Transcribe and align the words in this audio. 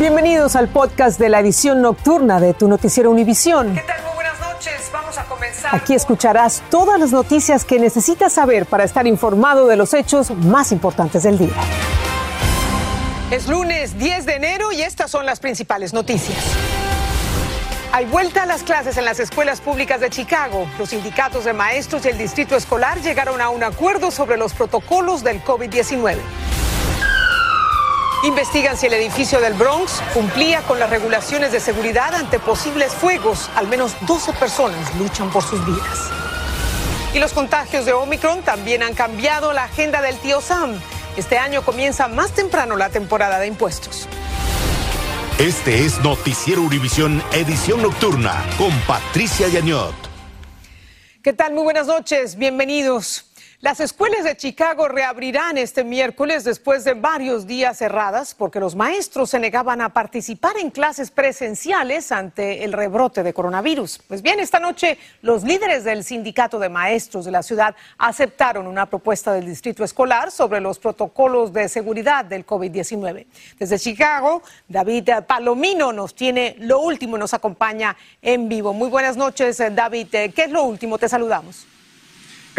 Bienvenidos 0.00 0.56
al 0.56 0.68
podcast 0.68 1.20
de 1.20 1.28
la 1.28 1.40
edición 1.40 1.82
nocturna 1.82 2.40
de 2.40 2.54
tu 2.54 2.68
noticiero 2.68 3.10
Univisión. 3.10 3.74
¿Qué 3.74 3.82
tal? 3.82 4.02
Muy 4.02 4.14
buenas 4.14 4.40
noches. 4.40 4.90
Vamos 4.90 5.18
a 5.18 5.24
comenzar. 5.24 5.76
Aquí 5.76 5.92
escucharás 5.92 6.62
todas 6.70 6.98
las 6.98 7.12
noticias 7.12 7.66
que 7.66 7.78
necesitas 7.78 8.32
saber 8.32 8.64
para 8.64 8.84
estar 8.84 9.06
informado 9.06 9.66
de 9.66 9.76
los 9.76 9.92
hechos 9.92 10.30
más 10.30 10.72
importantes 10.72 11.24
del 11.24 11.36
día. 11.36 11.52
Es 13.30 13.46
lunes 13.46 13.98
10 13.98 14.24
de 14.24 14.36
enero 14.36 14.72
y 14.72 14.80
estas 14.80 15.10
son 15.10 15.26
las 15.26 15.38
principales 15.38 15.92
noticias. 15.92 16.38
Hay 17.92 18.06
vuelta 18.06 18.44
a 18.44 18.46
las 18.46 18.62
clases 18.62 18.96
en 18.96 19.04
las 19.04 19.20
escuelas 19.20 19.60
públicas 19.60 20.00
de 20.00 20.08
Chicago. 20.08 20.66
Los 20.78 20.88
sindicatos 20.88 21.44
de 21.44 21.52
maestros 21.52 22.06
y 22.06 22.08
el 22.08 22.16
distrito 22.16 22.56
escolar 22.56 23.02
llegaron 23.02 23.42
a 23.42 23.50
un 23.50 23.62
acuerdo 23.62 24.10
sobre 24.10 24.38
los 24.38 24.54
protocolos 24.54 25.22
del 25.22 25.44
COVID-19. 25.44 26.16
Investigan 28.22 28.76
si 28.76 28.84
el 28.84 28.92
edificio 28.92 29.40
del 29.40 29.54
Bronx 29.54 30.02
cumplía 30.12 30.60
con 30.62 30.78
las 30.78 30.90
regulaciones 30.90 31.52
de 31.52 31.60
seguridad 31.60 32.14
ante 32.14 32.38
posibles 32.38 32.92
fuegos. 32.92 33.48
Al 33.56 33.66
menos 33.66 33.96
12 34.06 34.34
personas 34.34 34.94
luchan 34.96 35.30
por 35.30 35.42
sus 35.42 35.64
vidas. 35.64 36.10
Y 37.14 37.18
los 37.18 37.32
contagios 37.32 37.86
de 37.86 37.94
Omicron 37.94 38.42
también 38.42 38.82
han 38.82 38.92
cambiado 38.92 39.54
la 39.54 39.64
agenda 39.64 40.02
del 40.02 40.18
tío 40.18 40.42
Sam. 40.42 40.78
Este 41.16 41.38
año 41.38 41.62
comienza 41.62 42.08
más 42.08 42.32
temprano 42.32 42.76
la 42.76 42.90
temporada 42.90 43.38
de 43.38 43.46
impuestos. 43.46 44.06
Este 45.38 45.86
es 45.86 45.98
Noticiero 46.00 46.60
Univisión 46.60 47.22
Edición 47.32 47.80
Nocturna 47.80 48.44
con 48.58 48.70
Patricia 48.80 49.48
Yañot. 49.48 49.94
¿Qué 51.22 51.32
tal? 51.32 51.54
Muy 51.54 51.62
buenas 51.62 51.86
noches, 51.86 52.36
bienvenidos. 52.36 53.29
Las 53.62 53.78
escuelas 53.78 54.24
de 54.24 54.38
Chicago 54.38 54.88
reabrirán 54.88 55.58
este 55.58 55.84
miércoles 55.84 56.44
después 56.44 56.82
de 56.82 56.94
varios 56.94 57.46
días 57.46 57.76
cerradas 57.76 58.34
porque 58.34 58.58
los 58.58 58.74
maestros 58.74 59.28
se 59.28 59.38
negaban 59.38 59.82
a 59.82 59.90
participar 59.90 60.56
en 60.56 60.70
clases 60.70 61.10
presenciales 61.10 62.10
ante 62.10 62.64
el 62.64 62.72
rebrote 62.72 63.22
de 63.22 63.34
coronavirus. 63.34 64.00
Pues 64.08 64.22
bien, 64.22 64.40
esta 64.40 64.60
noche 64.60 64.96
los 65.20 65.42
líderes 65.42 65.84
del 65.84 66.04
sindicato 66.04 66.58
de 66.58 66.70
maestros 66.70 67.26
de 67.26 67.32
la 67.32 67.42
ciudad 67.42 67.76
aceptaron 67.98 68.66
una 68.66 68.86
propuesta 68.86 69.34
del 69.34 69.44
distrito 69.44 69.84
escolar 69.84 70.30
sobre 70.30 70.62
los 70.62 70.78
protocolos 70.78 71.52
de 71.52 71.68
seguridad 71.68 72.24
del 72.24 72.46
COVID-19. 72.46 73.26
Desde 73.58 73.78
Chicago, 73.78 74.42
David 74.68 75.10
Palomino 75.26 75.92
nos 75.92 76.14
tiene 76.14 76.56
lo 76.60 76.80
último, 76.80 77.18
nos 77.18 77.34
acompaña 77.34 77.94
en 78.22 78.48
vivo. 78.48 78.72
Muy 78.72 78.88
buenas 78.88 79.18
noches, 79.18 79.62
David. 79.74 80.06
¿Qué 80.10 80.32
es 80.44 80.50
lo 80.50 80.62
último? 80.62 80.96
Te 80.96 81.10
saludamos. 81.10 81.66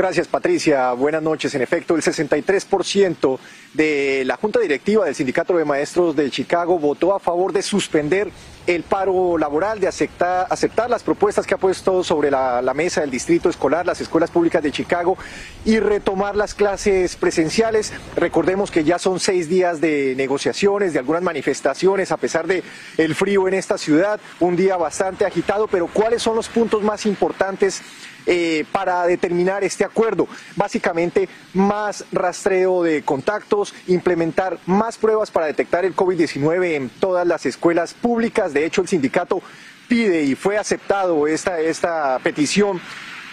Gracias, 0.02 0.28
Patricia. 0.28 0.94
Buenas 0.94 1.22
noches. 1.22 1.54
En 1.54 1.62
efecto, 1.62 1.96
el 1.96 2.02
63% 2.02 3.38
de 3.76 4.24
la 4.26 4.36
Junta 4.36 4.60
Directiva 4.60 5.06
del 5.06 5.14
Sindicato 5.14 5.56
de 5.56 5.64
Maestros 5.64 6.16
de 6.16 6.32
Chicago 6.32 6.80
votó 6.80 7.14
a 7.14 7.20
favor 7.20 7.54
de 7.54 7.62
suspender 7.62 8.32
el 8.66 8.82
paro 8.82 9.38
laboral, 9.38 9.80
de 9.80 9.88
aceptar, 9.88 10.48
aceptar 10.50 10.90
las 10.90 11.04
propuestas 11.04 11.46
que 11.46 11.54
ha 11.54 11.58
puesto 11.58 12.04
sobre 12.04 12.32
la, 12.32 12.64
la, 12.64 12.74
mesa 12.74 13.02
del 13.02 13.12
distrito 13.12 13.48
escolar, 13.48 13.86
las 13.86 14.02
escuelas 14.02 14.32
públicas 14.32 14.64
de 14.64 14.72
Chicago 14.72 15.18
y 15.66 15.80
retomar 15.80 16.36
las 16.36 16.56
clases 16.56 17.16
presenciales. 17.16 17.94
Recordemos 18.16 18.72
que 18.72 18.84
ya 18.84 18.98
son 18.98 19.20
seis 19.20 19.50
días 19.50 19.82
de 19.82 20.16
negociaciones, 20.18 20.94
de 20.94 21.00
algunas 21.00 21.22
manifestaciones, 21.22 22.12
a 22.12 22.18
pesar 22.18 22.48
de 22.48 22.64
el 22.98 23.14
frío 23.14 23.48
en 23.48 23.54
esta 23.54 23.78
ciudad, 23.78 24.20
un 24.40 24.56
día 24.56 24.78
bastante 24.78 25.26
agitado, 25.26 25.68
pero 25.68 25.86
¿cuáles 25.86 26.24
son 26.24 26.36
los 26.36 26.50
puntos 26.50 26.82
más 26.82 27.06
importantes? 27.06 27.84
Eh, 28.28 28.66
para 28.72 29.06
determinar 29.08 29.64
este 29.64 29.84
acuerdo. 29.84 30.28
Básicamente, 30.56 31.28
más 31.56 32.06
rastreo 32.12 32.84
de 32.84 33.02
contactos, 33.02 33.74
implementar 33.88 34.60
más 34.68 34.98
pruebas 34.98 35.32
para 35.32 35.48
detectar 35.48 35.86
el 35.86 35.96
COVID-19 35.96 36.76
en 36.76 36.90
todas 36.90 37.26
las 37.26 37.48
escuelas 37.48 37.96
públicas. 37.96 38.54
De 38.54 38.64
hecho, 38.64 38.82
el 38.82 38.88
sindicato 38.88 39.42
pide 39.88 40.22
y 40.22 40.36
fue 40.36 40.58
aceptado 40.58 41.26
esta, 41.26 41.60
esta 41.60 42.20
petición 42.20 42.80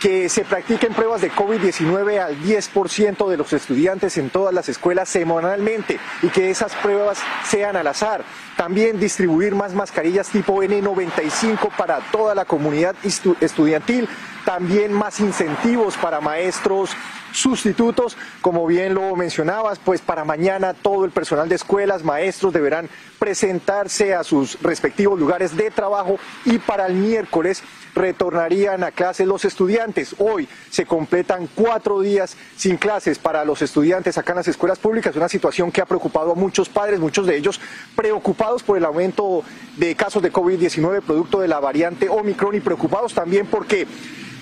que 0.01 0.29
se 0.29 0.45
practiquen 0.45 0.93
pruebas 0.95 1.21
de 1.21 1.31
COVID-19 1.31 2.21
al 2.21 2.41
10% 2.41 3.29
de 3.29 3.37
los 3.37 3.53
estudiantes 3.53 4.17
en 4.17 4.31
todas 4.31 4.55
las 4.55 4.69
escuelas 4.69 5.09
semanalmente 5.09 5.99
y 6.23 6.29
que 6.29 6.51
esas 6.51 6.75
pruebas 6.77 7.19
sean 7.45 7.77
al 7.77 7.87
azar. 7.87 8.25
También 8.57 9.01
distribuir 9.01 9.55
más 9.55 9.75
mascarillas 9.75 10.29
tipo 10.29 10.63
N95 10.63 11.77
para 11.77 11.99
toda 12.13 12.35
la 12.35 12.45
comunidad 12.45 12.95
estudiantil. 13.41 14.09
También 14.45 14.93
más 14.93 15.21
incentivos 15.21 15.97
para 15.97 16.21
maestros 16.21 16.91
sustitutos, 17.33 18.17
como 18.41 18.67
bien 18.67 18.95
lo 18.95 19.15
mencionabas, 19.15 19.79
pues 19.79 20.01
para 20.01 20.25
mañana 20.25 20.75
todo 20.75 21.05
el 21.05 21.11
personal 21.11 21.49
de 21.49 21.57
escuelas, 21.57 22.03
maestros 22.03 22.53
deberán 22.53 22.89
presentarse 23.19 24.15
a 24.15 24.25
sus 24.25 24.61
respectivos 24.63 25.19
lugares 25.19 25.57
de 25.57 25.71
trabajo 25.71 26.19
y 26.45 26.59
para 26.59 26.87
el 26.87 26.95
miércoles 26.95 27.63
retornarían 27.95 28.85
a 28.85 28.93
clases 28.93 29.27
los 29.27 29.45
estudiantes. 29.45 30.15
Hoy 30.19 30.49
se 30.71 30.87
completan 30.87 31.49
cuatro 31.55 32.01
días 32.01 32.37
sin 32.57 32.77
clases 32.77 33.19
para 33.19 33.45
los 33.45 33.61
estudiantes 33.61 34.17
acá 34.19 34.33
en 34.33 34.39
las 34.39 34.49
escuelas 34.49 34.79
públicas, 34.79 35.17
una 35.17 35.29
situación 35.29 35.73
que 35.73 35.81
ha 35.81 35.87
preocupado 35.87 36.33
a 36.33 36.35
muchos 36.35 36.69
padres, 36.69 37.01
muchos 37.01 37.27
de 37.27 37.37
ellos 37.37 37.61
preocupados 37.97 38.63
por 38.63 38.79
el 38.79 38.85
aumento 38.85 39.43
de 39.77 39.95
casos 39.95 40.23
de 40.23 40.33
COVID-19 40.33 41.03
producto 41.03 41.41
de 41.41 41.49
la 41.49 41.61
variante 41.61 42.09
Omicron 42.09 42.55
y 42.55 42.61
preocupados 42.61 43.15
también 43.15 43.47
porque 43.47 43.87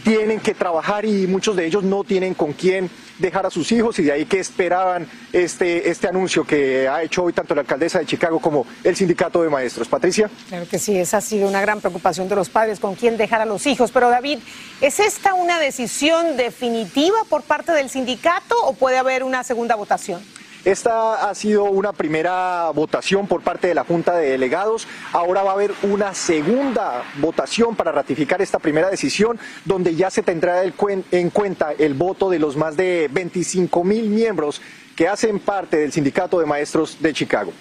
tienen 0.07 0.39
que 0.39 0.55
trabajar 0.55 1.05
y 1.05 1.27
muchos 1.27 1.57
de 1.57 1.67
ellos 1.67 1.83
no 1.83 2.05
tienen 2.05 2.33
con 2.35 2.53
quién 2.53 2.89
dejar 3.19 3.45
a 3.45 3.51
sus 3.51 3.73
hijos 3.73 3.99
y 3.99 4.05
de 4.05 4.13
ahí 4.13 4.25
que 4.25 4.39
esperaban 4.39 5.09
este, 5.33 5.91
este 5.91 6.07
anuncio 6.07 6.45
que 6.45 6.87
ha 6.87 7.03
hecho 7.03 7.25
hoy 7.25 7.33
tanto 7.33 7.57
la 7.57 7.63
alcaldesa 7.63 7.99
de 7.99 8.07
Chicago 8.07 8.39
como 8.39 8.69
el 8.85 8.95
sindicato 8.95 9.43
de 9.43 9.51
maestros. 9.51 9.89
Patricia. 9.89 10.31
Claro 10.49 10.69
que 10.69 10.79
sí, 10.79 10.97
esa 10.97 11.17
ha 11.17 11.21
sido 11.21 11.49
una 11.49 11.61
gran 11.61 11.81
preocupación 11.81 12.29
de 12.29 12.37
los 12.37 12.49
padres 12.49 12.79
con 12.79 12.95
quién 12.95 13.17
dejar 13.17 13.41
a 13.41 13.47
los 13.47 13.67
hijos. 13.67 13.91
Pero 13.91 14.09
David, 14.09 14.39
¿es 14.81 15.01
esta 15.01 15.35
una 15.35 15.59
decisión 15.59 16.37
definitiva 16.37 17.17
por 17.29 17.43
parte 17.43 17.73
del 17.73 17.91
sindicato 17.91 18.55
o 18.63 18.75
puede 18.75 18.99
haber 18.99 19.25
una 19.25 19.43
segunda 19.43 19.75
votación? 19.75 20.23
Esta 20.67 21.31
ha 21.31 21.35
sido 21.37 21.63
una 21.67 21.93
primera 21.93 22.71
votación 22.71 23.29
por 23.29 23.41
parte 23.41 23.69
de 23.69 23.75
la 23.77 23.85
Junta 23.85 24.17
de 24.17 24.31
Delegados. 24.31 24.89
Ahora 25.13 25.45
va 25.45 25.51
a 25.51 25.55
haber 25.55 25.73
una 25.85 26.13
segunda 26.13 27.05
votación 27.21 27.77
para 27.77 27.93
ratificar 27.93 28.43
esta 28.43 28.59
primera 28.59 28.91
decisión, 28.91 29.39
donde 29.65 29.95
ya 29.95 30.11
se 30.11 30.25
tendrá 30.25 30.65
en 30.65 31.31
cuenta 31.31 31.73
el 31.79 31.95
voto 31.95 32.29
de 32.31 32.41
los 32.41 32.57
más 32.57 32.77
de 32.77 33.09
25 33.13 33.85
mil 33.85 34.09
miembros 34.09 34.61
que 34.97 35.07
hacen 35.07 35.39
parte 35.39 35.77
del 35.77 35.93
Sindicato 35.93 36.41
de 36.41 36.47
Maestros 36.47 37.01
de 37.01 37.13
Chicago. 37.13 37.53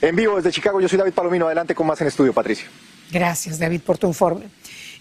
En 0.00 0.14
vivo 0.14 0.36
desde 0.36 0.52
Chicago, 0.52 0.80
yo 0.80 0.88
soy 0.88 0.98
David 0.98 1.12
Palomino. 1.12 1.46
Adelante 1.46 1.74
con 1.74 1.88
más 1.88 2.00
en 2.02 2.06
estudio, 2.06 2.32
Patricia. 2.32 2.68
Gracias, 3.10 3.58
David, 3.58 3.80
por 3.80 3.98
tu 3.98 4.06
informe. 4.06 4.46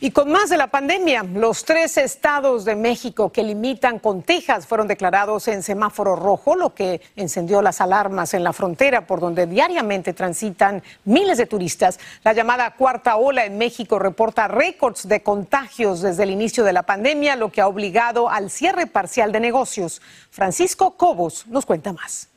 Y 0.03 0.11
con 0.11 0.29
más 0.29 0.49
de 0.49 0.57
la 0.57 0.67
pandemia, 0.67 1.23
los 1.23 1.63
tres 1.63 1.95
estados 1.95 2.65
de 2.65 2.75
México 2.75 3.31
que 3.31 3.41
limitan 3.41 3.99
con 3.99 4.21
Texas 4.21 4.67
fueron 4.67 4.85
declarados 4.85 5.47
en 5.47 5.63
semáforo 5.63 6.17
rojo, 6.17 6.57
lo 6.57 6.75
que 6.75 6.99
encendió 7.15 7.61
las 7.61 7.79
alarmas 7.79 8.33
en 8.33 8.43
la 8.43 8.51
frontera 8.51 9.07
por 9.07 9.21
donde 9.21 9.47
diariamente 9.47 10.11
transitan 10.11 10.83
miles 11.05 11.37
de 11.37 11.45
turistas. 11.45 12.01
La 12.25 12.33
llamada 12.33 12.71
cuarta 12.71 13.15
ola 13.15 13.45
en 13.45 13.57
México 13.57 13.97
reporta 13.97 14.49
récords 14.49 15.07
de 15.07 15.23
contagios 15.23 16.01
desde 16.01 16.23
el 16.23 16.31
inicio 16.31 16.65
de 16.65 16.73
la 16.73 16.83
pandemia, 16.83 17.37
lo 17.37 17.49
que 17.49 17.61
ha 17.61 17.67
obligado 17.69 18.29
al 18.29 18.49
cierre 18.49 18.87
parcial 18.87 19.31
de 19.31 19.39
negocios. 19.39 20.01
Francisco 20.31 20.97
Cobos 20.97 21.47
nos 21.47 21.65
cuenta 21.65 21.93
más. 21.93 22.32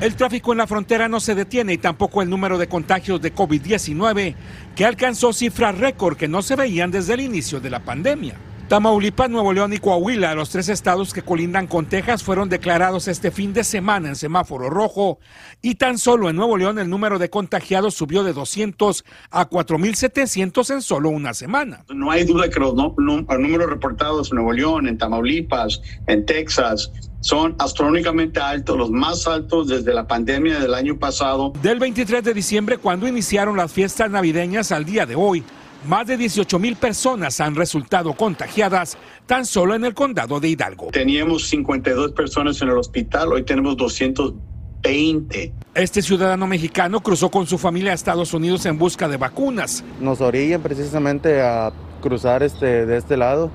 El 0.00 0.14
tráfico 0.14 0.52
en 0.52 0.58
la 0.58 0.68
frontera 0.68 1.08
no 1.08 1.18
se 1.18 1.34
detiene 1.34 1.72
y 1.72 1.78
tampoco 1.78 2.22
el 2.22 2.30
número 2.30 2.56
de 2.56 2.68
contagios 2.68 3.20
de 3.20 3.34
COVID-19, 3.34 4.36
que 4.76 4.84
alcanzó 4.84 5.32
cifras 5.32 5.76
récord 5.76 6.16
que 6.16 6.28
no 6.28 6.40
se 6.40 6.54
veían 6.54 6.92
desde 6.92 7.14
el 7.14 7.20
inicio 7.20 7.58
de 7.58 7.70
la 7.70 7.80
pandemia. 7.80 8.36
Tamaulipas, 8.68 9.30
Nuevo 9.30 9.54
León 9.54 9.72
y 9.72 9.78
Coahuila, 9.78 10.34
los 10.34 10.50
tres 10.50 10.68
estados 10.68 11.14
que 11.14 11.22
colindan 11.22 11.66
con 11.66 11.86
Texas, 11.86 12.22
fueron 12.22 12.50
declarados 12.50 13.08
este 13.08 13.30
fin 13.30 13.54
de 13.54 13.64
semana 13.64 14.08
en 14.08 14.16
semáforo 14.16 14.68
rojo 14.68 15.20
y 15.62 15.76
tan 15.76 15.96
solo 15.96 16.28
en 16.28 16.36
Nuevo 16.36 16.58
León 16.58 16.78
el 16.78 16.90
número 16.90 17.18
de 17.18 17.30
contagiados 17.30 17.94
subió 17.94 18.24
de 18.24 18.34
200 18.34 19.06
a 19.30 19.48
4.700 19.48 20.74
en 20.74 20.82
solo 20.82 21.08
una 21.08 21.32
semana. 21.32 21.82
No 21.88 22.10
hay 22.10 22.24
duda 22.24 22.50
que 22.50 22.60
los, 22.60 22.74
no, 22.74 22.94
los 22.98 23.40
números 23.40 23.70
reportados 23.70 24.30
en 24.30 24.34
Nuevo 24.34 24.52
León, 24.52 24.86
en 24.86 24.98
Tamaulipas, 24.98 25.80
en 26.06 26.26
Texas, 26.26 26.92
son 27.20 27.56
astronómicamente 27.58 28.38
altos, 28.38 28.76
los 28.76 28.90
más 28.90 29.26
altos 29.26 29.68
desde 29.68 29.94
la 29.94 30.06
pandemia 30.06 30.60
del 30.60 30.74
año 30.74 30.98
pasado. 30.98 31.54
Del 31.62 31.78
23 31.78 32.22
de 32.22 32.34
diciembre, 32.34 32.76
cuando 32.76 33.08
iniciaron 33.08 33.56
las 33.56 33.72
fiestas 33.72 34.10
navideñas 34.10 34.72
al 34.72 34.84
día 34.84 35.06
de 35.06 35.14
hoy, 35.14 35.42
más 35.86 36.06
de 36.06 36.16
18 36.16 36.58
mil 36.58 36.76
personas 36.76 37.40
han 37.40 37.54
resultado 37.54 38.12
contagiadas 38.14 38.96
tan 39.26 39.46
solo 39.46 39.74
en 39.74 39.84
el 39.84 39.94
condado 39.94 40.40
de 40.40 40.48
Hidalgo. 40.48 40.88
Teníamos 40.88 41.48
52 41.48 42.12
personas 42.12 42.60
en 42.62 42.68
el 42.68 42.78
hospital, 42.78 43.32
hoy 43.32 43.44
tenemos 43.44 43.76
220. 43.76 45.52
Este 45.74 46.02
ciudadano 46.02 46.46
mexicano 46.46 47.00
cruzó 47.00 47.30
con 47.30 47.46
su 47.46 47.58
familia 47.58 47.92
a 47.92 47.94
Estados 47.94 48.34
Unidos 48.34 48.66
en 48.66 48.78
busca 48.78 49.08
de 49.08 49.16
vacunas. 49.16 49.84
Nos 50.00 50.20
orillan 50.20 50.62
precisamente 50.62 51.42
a 51.42 51.72
cruzar 52.00 52.42
este, 52.42 52.86
de 52.86 52.96
este 52.96 53.16
lado 53.16 53.50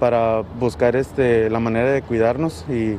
para 0.00 0.40
buscar 0.40 0.96
este, 0.96 1.50
la 1.50 1.60
manera 1.60 1.90
de 1.90 2.02
cuidarnos 2.02 2.64
y 2.68 2.96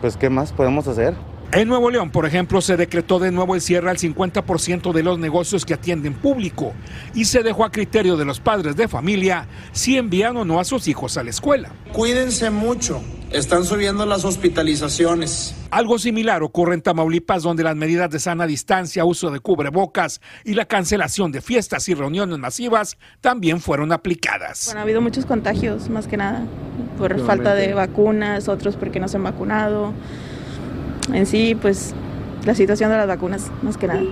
pues 0.00 0.16
qué 0.16 0.30
más 0.30 0.52
podemos 0.52 0.86
hacer. 0.88 1.14
En 1.54 1.68
Nuevo 1.68 1.90
León, 1.90 2.08
por 2.08 2.24
ejemplo, 2.24 2.62
se 2.62 2.78
decretó 2.78 3.18
de 3.18 3.30
nuevo 3.30 3.54
el 3.54 3.60
cierre 3.60 3.90
al 3.90 3.98
50% 3.98 4.90
de 4.90 5.02
los 5.02 5.18
negocios 5.18 5.66
que 5.66 5.74
atienden 5.74 6.14
público 6.14 6.72
y 7.12 7.26
se 7.26 7.42
dejó 7.42 7.66
a 7.66 7.70
criterio 7.70 8.16
de 8.16 8.24
los 8.24 8.40
padres 8.40 8.74
de 8.74 8.88
familia 8.88 9.46
si 9.72 9.98
envían 9.98 10.34
o 10.38 10.46
no 10.46 10.60
a 10.60 10.64
sus 10.64 10.88
hijos 10.88 11.18
a 11.18 11.22
la 11.22 11.28
escuela. 11.28 11.68
Cuídense 11.92 12.48
mucho, 12.48 13.02
están 13.32 13.66
subiendo 13.66 14.06
las 14.06 14.24
hospitalizaciones. 14.24 15.54
Algo 15.70 15.98
similar 15.98 16.42
ocurre 16.42 16.72
en 16.72 16.80
Tamaulipas, 16.80 17.42
donde 17.42 17.64
las 17.64 17.76
medidas 17.76 18.08
de 18.08 18.18
sana 18.18 18.46
distancia, 18.46 19.04
uso 19.04 19.30
de 19.30 19.40
cubrebocas 19.40 20.22
y 20.46 20.54
la 20.54 20.64
cancelación 20.64 21.32
de 21.32 21.42
fiestas 21.42 21.86
y 21.90 21.92
reuniones 21.92 22.38
masivas 22.38 22.96
también 23.20 23.60
fueron 23.60 23.92
aplicadas. 23.92 24.64
Bueno, 24.68 24.80
ha 24.80 24.84
habido 24.84 25.02
muchos 25.02 25.26
contagios, 25.26 25.90
más 25.90 26.06
que 26.06 26.16
nada, 26.16 26.46
por 26.96 27.20
falta 27.26 27.54
de 27.54 27.74
vacunas, 27.74 28.48
otros 28.48 28.76
porque 28.76 29.00
no 29.00 29.08
se 29.08 29.18
han 29.18 29.24
vacunado 29.24 29.92
en 31.12 31.26
sí, 31.26 31.54
pues 31.54 31.94
la 32.44 32.54
situación 32.54 32.90
de 32.90 32.96
las 32.96 33.06
vacunas, 33.06 33.50
más 33.62 33.76
que 33.76 33.86
nada. 33.86 34.02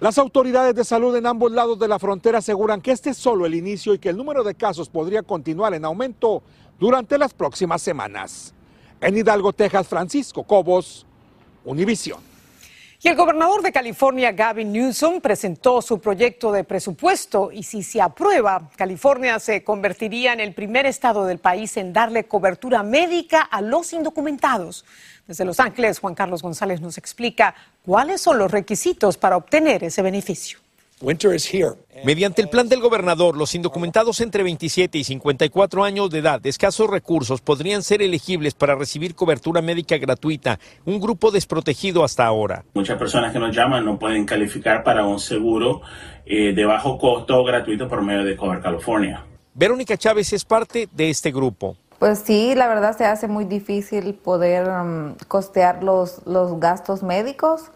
Las 0.00 0.18
autoridades 0.18 0.74
de 0.74 0.84
salud 0.84 1.14
en 1.16 1.26
ambos 1.26 1.52
lados 1.52 1.78
de 1.78 1.88
la 1.88 1.98
frontera 1.98 2.38
aseguran 2.38 2.80
que 2.80 2.92
este 2.92 3.10
es 3.10 3.16
solo 3.16 3.46
el 3.46 3.54
inicio 3.54 3.94
y 3.94 3.98
que 3.98 4.08
el 4.08 4.16
número 4.16 4.42
de 4.44 4.54
casos 4.54 4.88
podría 4.88 5.22
continuar 5.22 5.74
en 5.74 5.84
aumento 5.84 6.42
durante 6.78 7.18
las 7.18 7.34
próximas 7.34 7.82
semanas. 7.82 8.54
En 9.00 9.16
Hidalgo, 9.16 9.52
Texas, 9.52 9.86
Francisco 9.86 10.42
Cobos, 10.42 11.06
Univisión. 11.64 12.20
Y 13.02 13.08
el 13.08 13.16
gobernador 13.16 13.62
de 13.62 13.72
California, 13.72 14.32
Gavin 14.32 14.72
Newsom, 14.72 15.20
presentó 15.20 15.82
su 15.82 16.00
proyecto 16.00 16.50
de 16.50 16.64
presupuesto 16.64 17.52
y 17.52 17.62
si 17.62 17.82
se 17.82 18.00
aprueba, 18.00 18.70
California 18.74 19.38
se 19.38 19.62
convertiría 19.62 20.32
en 20.32 20.40
el 20.40 20.54
primer 20.54 20.86
estado 20.86 21.26
del 21.26 21.38
país 21.38 21.76
en 21.76 21.92
darle 21.92 22.24
cobertura 22.24 22.82
médica 22.82 23.42
a 23.42 23.60
los 23.60 23.92
indocumentados. 23.92 24.86
Desde 25.26 25.44
Los 25.44 25.58
Ángeles, 25.58 25.98
Juan 25.98 26.14
Carlos 26.14 26.42
González 26.42 26.80
nos 26.80 26.98
explica 26.98 27.54
cuáles 27.84 28.20
son 28.20 28.38
los 28.38 28.50
requisitos 28.50 29.16
para 29.16 29.36
obtener 29.36 29.82
ese 29.82 30.00
beneficio. 30.02 30.60
Mediante 32.04 32.40
el 32.40 32.48
plan 32.48 32.68
del 32.70 32.80
gobernador, 32.80 33.36
los 33.36 33.54
indocumentados 33.54 34.20
entre 34.22 34.42
27 34.42 34.96
y 34.96 35.04
54 35.04 35.84
años 35.84 36.08
de 36.08 36.20
edad 36.20 36.40
de 36.40 36.48
escasos 36.48 36.88
recursos 36.88 37.42
podrían 37.42 37.82
ser 37.82 38.00
elegibles 38.00 38.54
para 38.54 38.76
recibir 38.76 39.14
cobertura 39.14 39.60
médica 39.60 39.98
gratuita, 39.98 40.58
un 40.86 40.98
grupo 40.98 41.30
desprotegido 41.30 42.02
hasta 42.02 42.24
ahora. 42.24 42.64
Muchas 42.72 42.96
personas 42.96 43.32
que 43.32 43.38
nos 43.38 43.54
llaman 43.54 43.84
no 43.84 43.98
pueden 43.98 44.24
calificar 44.24 44.82
para 44.84 45.04
un 45.04 45.20
seguro 45.20 45.82
eh, 46.24 46.54
de 46.54 46.64
bajo 46.64 46.96
costo 46.96 47.44
gratuito 47.44 47.88
por 47.88 48.00
medio 48.00 48.24
de 48.24 48.34
Cover 48.34 48.62
California. 48.62 49.22
Verónica 49.52 49.98
Chávez 49.98 50.32
es 50.32 50.44
parte 50.44 50.88
de 50.92 51.10
este 51.10 51.30
grupo. 51.30 51.76
Pues 51.98 52.18
sí, 52.18 52.54
la 52.54 52.68
verdad 52.68 52.96
se 52.96 53.04
hace 53.04 53.26
muy 53.28 53.44
difícil 53.44 54.14
poder 54.14 54.68
um, 54.68 55.14
costear 55.28 55.82
los, 55.82 56.26
los 56.26 56.60
gastos 56.60 57.02
médicos. 57.02 57.70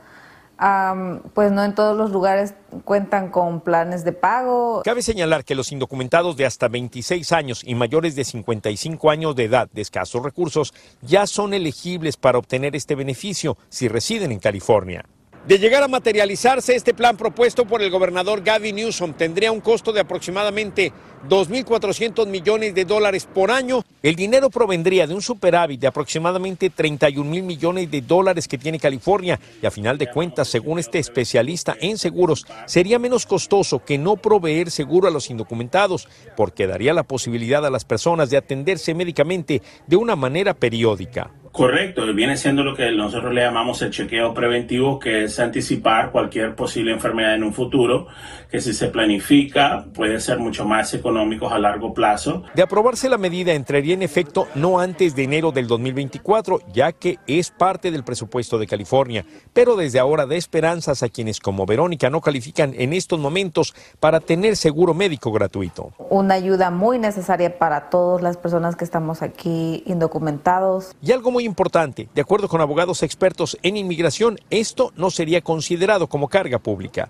Um, 0.61 1.21
pues 1.33 1.51
no 1.51 1.65
en 1.65 1.75
todos 1.75 1.97
los 1.97 2.11
lugares 2.11 2.53
cuentan 2.85 3.31
con 3.31 3.63
planes 3.63 4.05
de 4.05 4.13
pago. 4.13 4.83
Cabe 4.85 5.01
señalar 5.01 5.43
que 5.43 5.55
los 5.55 5.73
indocumentados 5.73 6.37
de 6.37 6.45
hasta 6.45 6.69
26 6.69 7.33
años 7.33 7.63
y 7.65 7.75
mayores 7.75 8.15
de 8.15 8.25
55 8.25 9.11
años 9.11 9.35
de 9.35 9.45
edad 9.45 9.71
de 9.73 9.81
escasos 9.81 10.23
recursos 10.23 10.75
ya 11.01 11.27
son 11.27 11.55
elegibles 11.55 12.19
para 12.19 12.37
obtener 12.37 12.77
este 12.77 12.95
beneficio 12.95 13.57
si 13.71 13.89
residen 13.89 14.33
en 14.33 14.39
California. 14.39 15.07
De 15.47 15.59
llegar 15.59 15.83
a 15.83 15.89
materializarse, 15.89 16.77
este 16.77 16.93
plan 16.93 17.17
propuesto 17.17 17.65
por 17.65 17.81
el 17.81 17.91
gobernador 17.91 18.43
Gavin 18.43 18.77
Newsom 18.77 19.15
tendría 19.15 19.51
un 19.51 19.63
costo 19.63 19.91
de 19.91 20.01
aproximadamente 20.01 20.93
2.400 21.29 22.27
millones 22.27 22.75
de 22.75 22.85
dólares 22.85 23.27
por 23.27 23.51
año. 23.51 23.83
El 24.03 24.17
dinero 24.17 24.51
provendría 24.51 25.07
de 25.07 25.15
un 25.15 25.23
superávit 25.23 25.81
de 25.81 25.87
aproximadamente 25.87 26.69
31 26.69 27.29
mil 27.29 27.43
millones 27.43 27.91
de 27.91 28.03
dólares 28.03 28.47
que 28.47 28.59
tiene 28.59 28.79
California 28.79 29.41
y 29.63 29.67
a 29.67 29.71
final 29.71 29.97
de 29.97 30.11
cuentas, 30.11 30.47
según 30.47 30.79
este 30.79 30.99
especialista 30.99 31.75
en 31.81 31.97
seguros, 31.97 32.47
sería 32.67 32.99
menos 32.99 33.25
costoso 33.25 33.83
que 33.83 33.97
no 33.97 34.17
proveer 34.17 34.71
seguro 34.71 35.09
a 35.09 35.11
los 35.11 35.31
indocumentados 35.31 36.07
porque 36.37 36.67
daría 36.67 36.93
la 36.93 37.03
posibilidad 37.03 37.65
a 37.65 37.71
las 37.71 37.87
personas 37.87 38.29
de 38.29 38.37
atenderse 38.37 38.93
médicamente 38.93 39.63
de 39.87 39.97
una 39.97 40.17
manera 40.17 40.53
periódica. 40.53 41.31
Correcto, 41.53 42.07
viene 42.15 42.37
siendo 42.37 42.63
lo 42.63 42.77
que 42.77 42.93
nosotros 42.93 43.35
le 43.35 43.43
llamamos 43.43 43.83
el 43.83 43.91
chequeo 43.91 44.33
preventivo, 44.33 45.01
que 45.01 45.25
es 45.25 45.41
anticipar 45.41 46.13
cualquier 46.13 46.55
posible 46.55 46.93
enfermedad 46.93 47.35
en 47.35 47.43
un 47.43 47.53
futuro, 47.53 48.07
que 48.49 48.61
si 48.61 48.73
se 48.73 48.87
planifica 48.87 49.85
puede 49.93 50.21
ser 50.21 50.39
mucho 50.39 50.65
más 50.65 50.95
económico 50.95 51.51
a 51.51 51.59
largo 51.59 51.93
plazo. 51.93 52.45
De 52.55 52.63
aprobarse 52.63 53.09
la 53.09 53.19
medida 53.19 53.53
entraría 53.53 53.95
en 53.95 54.03
efecto 54.03 54.47
no 54.55 54.79
antes 54.79 55.17
de 55.17 55.25
enero 55.25 55.51
del 55.51 55.67
2024, 55.67 56.61
ya 56.73 56.93
que 56.93 57.19
es 57.27 57.51
parte 57.51 57.91
del 57.91 58.05
presupuesto 58.05 58.57
de 58.57 58.69
California, 58.69 59.25
pero 59.53 59.75
desde 59.75 59.99
ahora 59.99 60.27
da 60.27 60.37
esperanzas 60.37 61.03
a 61.03 61.09
quienes 61.09 61.41
como 61.41 61.67
Verónica 61.67 62.11
no 62.11 62.21
califican 62.21 62.75
en 62.79 62.93
estos 62.93 63.19
momentos 63.19 63.75
para 63.99 64.21
tener 64.21 64.57
seguro 64.57 64.95
médico 64.95 65.33
gratuito. 65.33 65.93
Una 66.11 66.35
ayuda 66.35 66.71
muy 66.71 67.01
necesaria 67.01 67.59
para 67.59 67.91
todas 67.91 68.23
las 68.23 68.37
personas 68.37 68.77
que 68.77 68.85
estamos 68.85 69.23
aquí 69.23 69.83
indocumentados. 69.87 70.95
Y 71.03 71.11
algo 71.11 71.31
muy 71.31 71.40
importante, 71.45 72.09
de 72.15 72.21
acuerdo 72.21 72.49
con 72.49 72.61
abogados 72.61 73.03
expertos 73.03 73.59
en 73.63 73.77
inmigración, 73.77 74.39
esto 74.51 74.93
no 74.97 75.11
sería 75.11 75.41
considerado 75.41 76.09
como 76.09 76.29
carga 76.29 76.59
pública. 76.59 77.09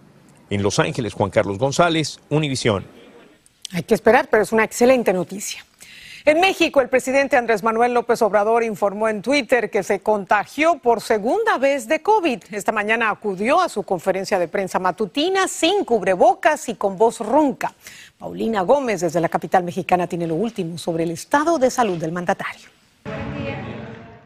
En 0.50 0.62
Los 0.62 0.78
Ángeles, 0.78 1.14
Juan 1.14 1.30
Carlos 1.30 1.58
González, 1.58 2.20
Univisión. 2.28 2.84
Hay 3.72 3.84
que 3.84 3.94
esperar, 3.94 4.28
pero 4.30 4.42
es 4.42 4.52
una 4.52 4.64
excelente 4.64 5.12
noticia. 5.12 5.64
En 6.26 6.38
México, 6.38 6.82
el 6.82 6.90
presidente 6.90 7.38
Andrés 7.38 7.62
Manuel 7.62 7.94
López 7.94 8.20
Obrador 8.20 8.62
informó 8.62 9.08
en 9.08 9.22
Twitter 9.22 9.70
que 9.70 9.82
se 9.82 10.00
contagió 10.00 10.76
por 10.76 11.00
segunda 11.00 11.56
vez 11.56 11.88
de 11.88 12.02
COVID. 12.02 12.42
Esta 12.50 12.72
mañana 12.72 13.08
acudió 13.08 13.60
a 13.62 13.70
su 13.70 13.84
conferencia 13.84 14.38
de 14.38 14.46
prensa 14.46 14.78
matutina 14.78 15.48
sin 15.48 15.84
cubrebocas 15.84 16.68
y 16.68 16.74
con 16.74 16.98
voz 16.98 17.20
ronca. 17.20 17.72
Paulina 18.18 18.60
Gómez, 18.60 19.00
desde 19.00 19.18
la 19.18 19.30
capital 19.30 19.64
mexicana, 19.64 20.06
tiene 20.06 20.26
lo 20.26 20.34
último 20.34 20.76
sobre 20.76 21.04
el 21.04 21.12
estado 21.12 21.58
de 21.58 21.70
salud 21.70 21.96
del 21.96 22.12
mandatario. 22.12 22.68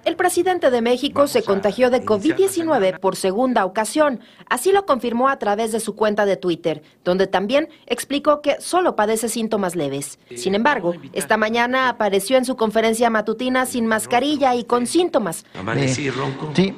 El 0.04 0.16
presidente 0.16 0.70
de 0.70 0.82
México 0.82 1.26
se 1.26 1.42
contagió 1.42 1.88
de 1.88 2.04
COVID-19 2.04 3.00
por 3.00 3.16
segunda 3.16 3.64
ocasión. 3.64 4.20
Así 4.50 4.70
lo 4.70 4.84
confirmó 4.84 5.28
a 5.28 5.38
través 5.38 5.72
de 5.72 5.80
su 5.80 5.94
cuenta 5.94 6.26
de 6.26 6.36
Twitter, 6.36 6.82
donde 7.04 7.26
también 7.26 7.70
explicó 7.86 8.42
que 8.42 8.60
solo 8.60 8.96
padece 8.96 9.30
síntomas 9.30 9.74
leves. 9.76 10.18
Sin 10.36 10.54
embargo, 10.54 10.94
esta 11.14 11.38
mañana 11.38 11.88
apareció 11.88 12.36
en 12.36 12.44
su 12.44 12.54
conferencia 12.54 13.08
matutina 13.08 13.64
sin 13.64 13.86
mascarilla 13.86 14.54
y 14.54 14.64
con 14.64 14.86
síntomas. 14.86 15.46
Amanecí 15.58 16.10
ronco. 16.10 16.52
Sí, 16.54 16.74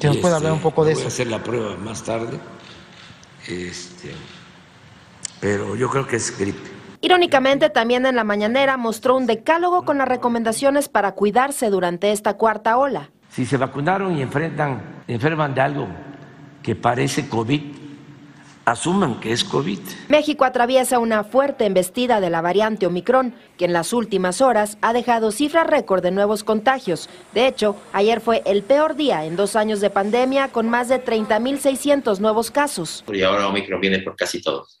¿te 0.00 0.08
nos 0.08 0.16
puede 0.16 0.34
hablar 0.34 0.52
un 0.52 0.60
poco 0.60 0.84
de 0.84 0.92
eso? 0.92 1.02
Voy 1.02 1.04
a 1.06 1.08
hacer 1.08 1.26
la 1.28 1.42
prueba 1.42 1.76
más 1.76 2.02
tarde. 2.02 2.40
Este, 3.46 4.10
pero 5.40 5.76
yo 5.76 5.88
creo 5.90 6.08
que 6.08 6.16
es 6.16 6.36
gripe. 6.36 6.73
Irónicamente, 7.04 7.68
también 7.68 8.06
en 8.06 8.16
la 8.16 8.24
mañanera 8.24 8.78
mostró 8.78 9.14
un 9.14 9.26
decálogo 9.26 9.84
con 9.84 9.98
las 9.98 10.08
recomendaciones 10.08 10.88
para 10.88 11.12
cuidarse 11.12 11.68
durante 11.68 12.12
esta 12.12 12.38
cuarta 12.38 12.78
ola. 12.78 13.10
Si 13.28 13.44
se 13.44 13.58
vacunaron 13.58 14.16
y 14.16 14.22
enfrentan, 14.22 15.02
enferman 15.06 15.54
de 15.54 15.60
algo 15.60 15.86
que 16.62 16.74
parece 16.74 17.28
COVID, 17.28 17.60
asuman 18.64 19.20
que 19.20 19.32
es 19.32 19.44
COVID. 19.44 19.80
México 20.08 20.46
atraviesa 20.46 20.98
una 20.98 21.24
fuerte 21.24 21.66
embestida 21.66 22.20
de 22.20 22.30
la 22.30 22.40
variante 22.40 22.86
Omicron, 22.86 23.34
que 23.58 23.66
en 23.66 23.74
las 23.74 23.92
últimas 23.92 24.40
horas 24.40 24.78
ha 24.80 24.94
dejado 24.94 25.30
cifras 25.30 25.66
récord 25.66 26.02
de 26.02 26.10
nuevos 26.10 26.42
contagios. 26.42 27.10
De 27.34 27.46
hecho, 27.46 27.76
ayer 27.92 28.22
fue 28.22 28.40
el 28.46 28.62
peor 28.62 28.96
día 28.96 29.26
en 29.26 29.36
dos 29.36 29.56
años 29.56 29.82
de 29.82 29.90
pandemia, 29.90 30.48
con 30.48 30.70
más 30.70 30.88
de 30.88 31.04
30.600 31.04 32.20
nuevos 32.20 32.50
casos. 32.50 33.04
Y 33.12 33.20
ahora 33.20 33.48
Omicron 33.48 33.82
viene 33.82 33.98
por 33.98 34.16
casi 34.16 34.40
todos, 34.40 34.78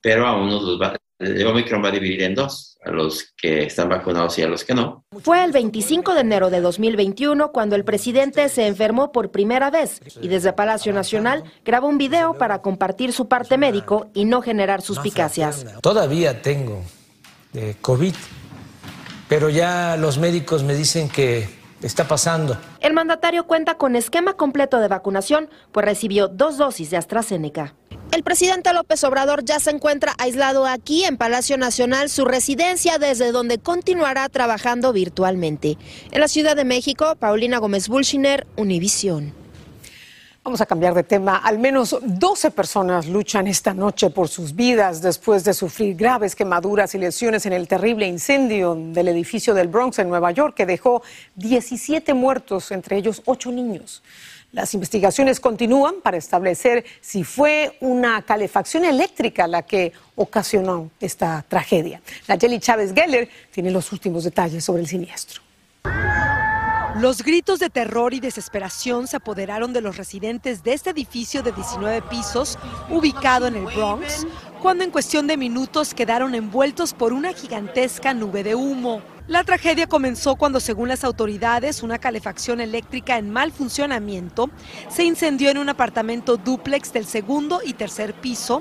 pero 0.00 0.24
a 0.24 0.36
unos 0.36 0.62
los 0.62 0.80
va, 0.80 0.94
el 1.18 1.46
Omicron 1.46 1.82
va 1.82 1.88
a 1.88 1.92
dividir 1.92 2.22
en 2.22 2.34
dos, 2.34 2.76
a 2.84 2.90
los 2.90 3.32
que 3.36 3.64
están 3.64 3.88
vacunados 3.88 4.38
y 4.38 4.42
a 4.42 4.48
los 4.48 4.64
que 4.64 4.74
no. 4.74 5.04
Fue 5.22 5.44
el 5.44 5.52
25 5.52 6.14
de 6.14 6.20
enero 6.20 6.50
de 6.50 6.60
2021 6.60 7.52
cuando 7.52 7.76
el 7.76 7.84
presidente 7.84 8.48
se 8.48 8.66
enfermó 8.66 9.12
por 9.12 9.30
primera 9.30 9.70
vez 9.70 10.00
y 10.20 10.28
desde 10.28 10.52
Palacio 10.52 10.92
Nacional 10.92 11.44
grabó 11.64 11.88
un 11.88 11.98
video 11.98 12.34
para 12.34 12.62
compartir 12.62 13.12
su 13.12 13.28
parte 13.28 13.58
médico 13.58 14.08
y 14.12 14.24
no 14.24 14.42
generar 14.42 14.82
suspicacias. 14.82 15.64
Todavía 15.80 16.42
tengo 16.42 16.82
eh, 17.54 17.76
COVID, 17.80 18.14
pero 19.28 19.48
ya 19.48 19.96
los 19.96 20.18
médicos 20.18 20.64
me 20.64 20.74
dicen 20.74 21.08
que 21.08 21.48
está 21.82 22.08
pasando. 22.08 22.56
El 22.80 22.92
mandatario 22.92 23.46
cuenta 23.46 23.76
con 23.76 23.94
esquema 23.94 24.34
completo 24.34 24.78
de 24.78 24.88
vacunación, 24.88 25.48
pues 25.70 25.84
recibió 25.84 26.28
dos 26.28 26.56
dosis 26.56 26.90
de 26.90 26.96
AstraZeneca. 26.96 27.74
El 28.14 28.22
presidente 28.22 28.72
López 28.72 29.02
Obrador 29.02 29.44
ya 29.44 29.58
se 29.58 29.70
encuentra 29.70 30.14
aislado 30.18 30.68
aquí 30.68 31.02
en 31.04 31.16
Palacio 31.16 31.58
Nacional, 31.58 32.08
su 32.08 32.24
residencia 32.24 32.98
desde 32.98 33.32
donde 33.32 33.58
continuará 33.58 34.28
trabajando 34.28 34.92
virtualmente. 34.92 35.76
En 36.12 36.20
la 36.20 36.28
Ciudad 36.28 36.54
de 36.54 36.64
México, 36.64 37.16
Paulina 37.18 37.58
Gómez 37.58 37.88
Bulshiner, 37.88 38.46
Univisión. 38.54 39.34
Vamos 40.44 40.60
a 40.60 40.66
cambiar 40.66 40.94
de 40.94 41.02
tema. 41.02 41.38
Al 41.38 41.58
menos 41.58 41.98
12 42.02 42.52
personas 42.52 43.08
luchan 43.08 43.48
esta 43.48 43.74
noche 43.74 44.10
por 44.10 44.28
sus 44.28 44.54
vidas 44.54 45.02
después 45.02 45.42
de 45.42 45.52
sufrir 45.52 45.96
graves 45.96 46.36
quemaduras 46.36 46.94
y 46.94 46.98
lesiones 46.98 47.46
en 47.46 47.52
el 47.52 47.66
terrible 47.66 48.06
incendio 48.06 48.76
del 48.76 49.08
edificio 49.08 49.54
del 49.54 49.66
Bronx 49.66 49.98
en 49.98 50.08
Nueva 50.08 50.30
York 50.30 50.54
que 50.54 50.66
dejó 50.66 51.02
17 51.34 52.14
muertos, 52.14 52.70
entre 52.70 52.96
ellos 52.96 53.22
8 53.24 53.50
niños. 53.50 54.04
Las 54.54 54.72
investigaciones 54.72 55.40
continúan 55.40 55.96
para 56.00 56.16
establecer 56.16 56.84
si 57.00 57.24
fue 57.24 57.76
una 57.80 58.22
calefacción 58.22 58.84
eléctrica 58.84 59.48
la 59.48 59.62
que 59.62 59.92
ocasionó 60.14 60.92
esta 61.00 61.44
tragedia. 61.48 62.00
Nayeli 62.28 62.60
Chávez 62.60 62.94
Geller 62.94 63.28
tiene 63.50 63.72
los 63.72 63.90
últimos 63.90 64.22
detalles 64.22 64.64
sobre 64.64 64.82
el 64.82 64.86
siniestro. 64.86 65.42
Los 67.00 67.24
gritos 67.24 67.58
de 67.58 67.68
terror 67.68 68.14
y 68.14 68.20
desesperación 68.20 69.08
se 69.08 69.16
apoderaron 69.16 69.72
de 69.72 69.80
los 69.80 69.96
residentes 69.96 70.62
de 70.62 70.74
este 70.74 70.90
edificio 70.90 71.42
de 71.42 71.50
19 71.50 72.02
pisos, 72.02 72.56
ubicado 72.88 73.48
en 73.48 73.56
el 73.56 73.64
Bronx, 73.64 74.24
cuando 74.62 74.84
en 74.84 74.92
cuestión 74.92 75.26
de 75.26 75.36
minutos 75.36 75.94
quedaron 75.94 76.36
envueltos 76.36 76.94
por 76.94 77.12
una 77.12 77.32
gigantesca 77.32 78.14
nube 78.14 78.44
de 78.44 78.54
humo. 78.54 79.02
La 79.26 79.42
tragedia 79.42 79.86
comenzó 79.86 80.36
cuando, 80.36 80.60
según 80.60 80.88
las 80.88 81.02
autoridades, 81.02 81.82
una 81.82 81.98
calefacción 81.98 82.60
eléctrica 82.60 83.16
en 83.16 83.30
mal 83.30 83.52
funcionamiento 83.52 84.50
se 84.90 85.04
incendió 85.04 85.48
en 85.48 85.56
un 85.56 85.70
apartamento 85.70 86.36
dúplex 86.36 86.92
del 86.92 87.06
segundo 87.06 87.60
y 87.64 87.72
tercer 87.72 88.12
piso. 88.12 88.60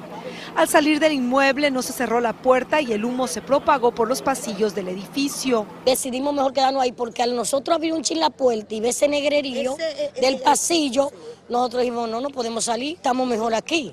Al 0.56 0.70
salir 0.70 1.02
del 1.02 1.12
inmueble 1.12 1.70
no 1.70 1.82
se 1.82 1.92
cerró 1.92 2.22
la 2.22 2.32
puerta 2.32 2.80
y 2.80 2.94
el 2.94 3.04
humo 3.04 3.28
se 3.28 3.42
propagó 3.42 3.94
por 3.94 4.08
los 4.08 4.22
pasillos 4.22 4.74
del 4.74 4.88
edificio. 4.88 5.66
Decidimos 5.86 6.34
mejor 6.34 6.54
quedarnos 6.54 6.82
ahí 6.82 6.94
porque 6.94 7.22
al 7.24 7.36
nosotros 7.36 7.76
abrir 7.76 7.92
un 7.92 8.02
chin 8.02 8.22
la 8.22 8.30
puerta 8.30 8.74
y 8.74 8.80
ver 8.80 8.92
ese 8.92 9.10
negrerío 9.10 9.76
eh, 9.78 10.14
del 10.22 10.40
pasillo, 10.40 11.12
nosotros 11.50 11.82
dijimos, 11.82 12.08
no, 12.08 12.22
no 12.22 12.30
podemos 12.30 12.64
salir, 12.64 12.96
estamos 12.96 13.28
mejor 13.28 13.54
aquí. 13.54 13.92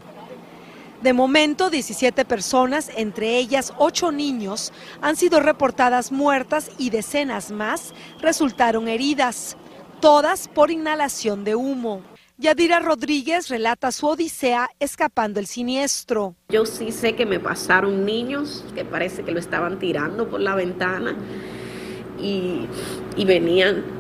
De 1.02 1.14
momento, 1.14 1.71
17 1.71 2.26
personas, 2.26 2.90
entre 2.95 3.38
ellas 3.38 3.73
8 3.78 4.12
niños, 4.12 4.71
han 5.00 5.16
sido 5.16 5.40
reportadas 5.40 6.12
muertas 6.12 6.71
y 6.76 6.90
decenas 6.90 7.50
más 7.50 7.95
resultaron 8.21 8.87
heridas, 8.87 9.57
todas 10.00 10.49
por 10.49 10.71
inhalación 10.71 11.42
de 11.42 11.54
humo. 11.54 12.02
Yadira 12.37 12.80
Rodríguez 12.80 13.49
relata 13.49 13.92
su 13.92 14.09
odisea 14.09 14.69
escapando 14.78 15.40
el 15.40 15.47
siniestro. 15.47 16.35
Yo 16.50 16.66
sí 16.66 16.92
sé 16.92 17.14
que 17.14 17.25
me 17.25 17.40
pasaron 17.40 18.04
niños 18.04 18.66
que 18.75 18.85
parece 18.85 19.23
que 19.23 19.33
lo 19.33 19.38
estaban 19.38 19.78
tirando 19.78 20.28
por 20.28 20.40
la 20.40 20.54
ventana 20.54 21.16
y, 22.19 22.66
y 23.16 23.25
venían 23.25 24.00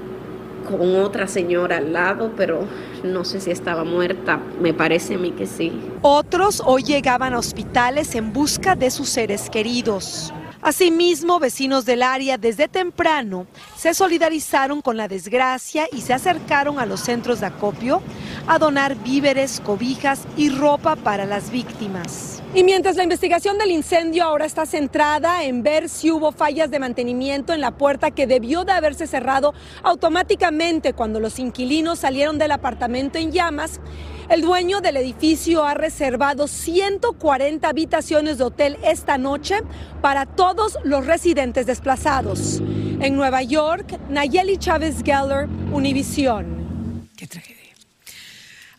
con 0.78 0.96
otra 0.96 1.26
señora 1.26 1.78
al 1.78 1.92
lado, 1.92 2.32
pero 2.36 2.66
no 3.02 3.24
sé 3.24 3.40
si 3.40 3.50
estaba 3.50 3.84
muerta, 3.84 4.40
me 4.60 4.74
parece 4.74 5.14
a 5.14 5.18
mí 5.18 5.32
que 5.32 5.46
sí. 5.46 5.72
Otros 6.02 6.62
hoy 6.64 6.82
llegaban 6.82 7.34
a 7.34 7.38
hospitales 7.38 8.14
en 8.14 8.32
busca 8.32 8.74
de 8.76 8.90
sus 8.90 9.08
seres 9.08 9.50
queridos. 9.50 10.32
Asimismo, 10.62 11.38
vecinos 11.38 11.86
del 11.86 12.02
área 12.02 12.36
desde 12.36 12.68
temprano 12.68 13.46
se 13.76 13.94
solidarizaron 13.94 14.82
con 14.82 14.98
la 14.98 15.08
desgracia 15.08 15.86
y 15.90 16.02
se 16.02 16.12
acercaron 16.12 16.78
a 16.78 16.84
los 16.84 17.00
centros 17.00 17.40
de 17.40 17.46
acopio 17.46 18.02
a 18.46 18.58
donar 18.58 18.94
víveres, 18.96 19.60
cobijas 19.64 20.24
y 20.36 20.50
ropa 20.50 20.96
para 20.96 21.24
las 21.24 21.50
víctimas. 21.50 22.39
Y 22.52 22.64
mientras 22.64 22.96
la 22.96 23.04
investigación 23.04 23.58
del 23.58 23.70
incendio 23.70 24.24
ahora 24.24 24.44
está 24.44 24.66
centrada 24.66 25.44
en 25.44 25.62
ver 25.62 25.88
si 25.88 26.10
hubo 26.10 26.32
fallas 26.32 26.68
de 26.68 26.80
mantenimiento 26.80 27.52
en 27.52 27.60
la 27.60 27.70
puerta 27.70 28.10
que 28.10 28.26
debió 28.26 28.64
de 28.64 28.72
haberse 28.72 29.06
cerrado 29.06 29.54
automáticamente 29.84 30.92
cuando 30.92 31.20
los 31.20 31.38
inquilinos 31.38 32.00
salieron 32.00 32.38
del 32.38 32.50
apartamento 32.50 33.18
en 33.18 33.30
llamas, 33.30 33.80
el 34.28 34.42
dueño 34.42 34.80
del 34.80 34.96
edificio 34.96 35.64
ha 35.64 35.74
reservado 35.74 36.48
140 36.48 37.68
habitaciones 37.68 38.38
de 38.38 38.44
hotel 38.44 38.78
esta 38.82 39.16
noche 39.16 39.60
para 40.00 40.26
todos 40.26 40.76
los 40.82 41.06
residentes 41.06 41.66
desplazados. 41.66 42.60
En 43.00 43.14
Nueva 43.14 43.42
York, 43.42 43.96
Nayeli 44.08 44.56
Chávez 44.56 45.04
Geller, 45.04 45.48
Univisión. 45.72 47.08
Qué 47.16 47.28
tragedia. 47.28 47.49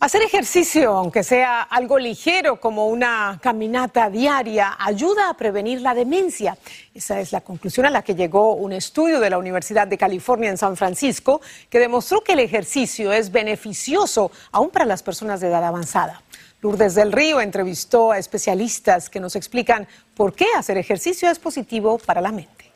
Hacer 0.01 0.23
ejercicio, 0.23 0.97
aunque 0.97 1.21
sea 1.21 1.61
algo 1.61 1.99
ligero 1.99 2.59
como 2.59 2.87
una 2.87 3.37
caminata 3.39 4.09
diaria, 4.09 4.75
ayuda 4.79 5.29
a 5.29 5.35
prevenir 5.35 5.79
la 5.81 5.93
demencia. 5.93 6.57
Esa 6.95 7.19
es 7.19 7.31
la 7.31 7.41
conclusión 7.41 7.85
a 7.85 7.91
la 7.91 8.01
que 8.01 8.15
llegó 8.15 8.55
un 8.55 8.73
estudio 8.73 9.19
de 9.19 9.29
la 9.29 9.37
Universidad 9.37 9.85
de 9.85 9.99
California 9.99 10.49
en 10.49 10.57
San 10.57 10.75
Francisco 10.75 11.39
que 11.69 11.77
demostró 11.77 12.21
que 12.21 12.33
el 12.33 12.39
ejercicio 12.39 13.11
es 13.11 13.31
beneficioso 13.31 14.31
aún 14.51 14.71
para 14.71 14.85
las 14.85 15.03
personas 15.03 15.39
de 15.39 15.49
edad 15.49 15.63
avanzada. 15.63 16.23
Lourdes 16.63 16.95
del 16.95 17.11
Río 17.11 17.39
entrevistó 17.39 18.11
a 18.11 18.17
especialistas 18.17 19.07
que 19.07 19.19
nos 19.19 19.35
explican 19.35 19.87
por 20.15 20.33
qué 20.33 20.47
hacer 20.57 20.79
ejercicio 20.79 21.29
es 21.29 21.37
positivo 21.37 21.99
para 21.99 22.21
la 22.21 22.31
mente. 22.31 22.71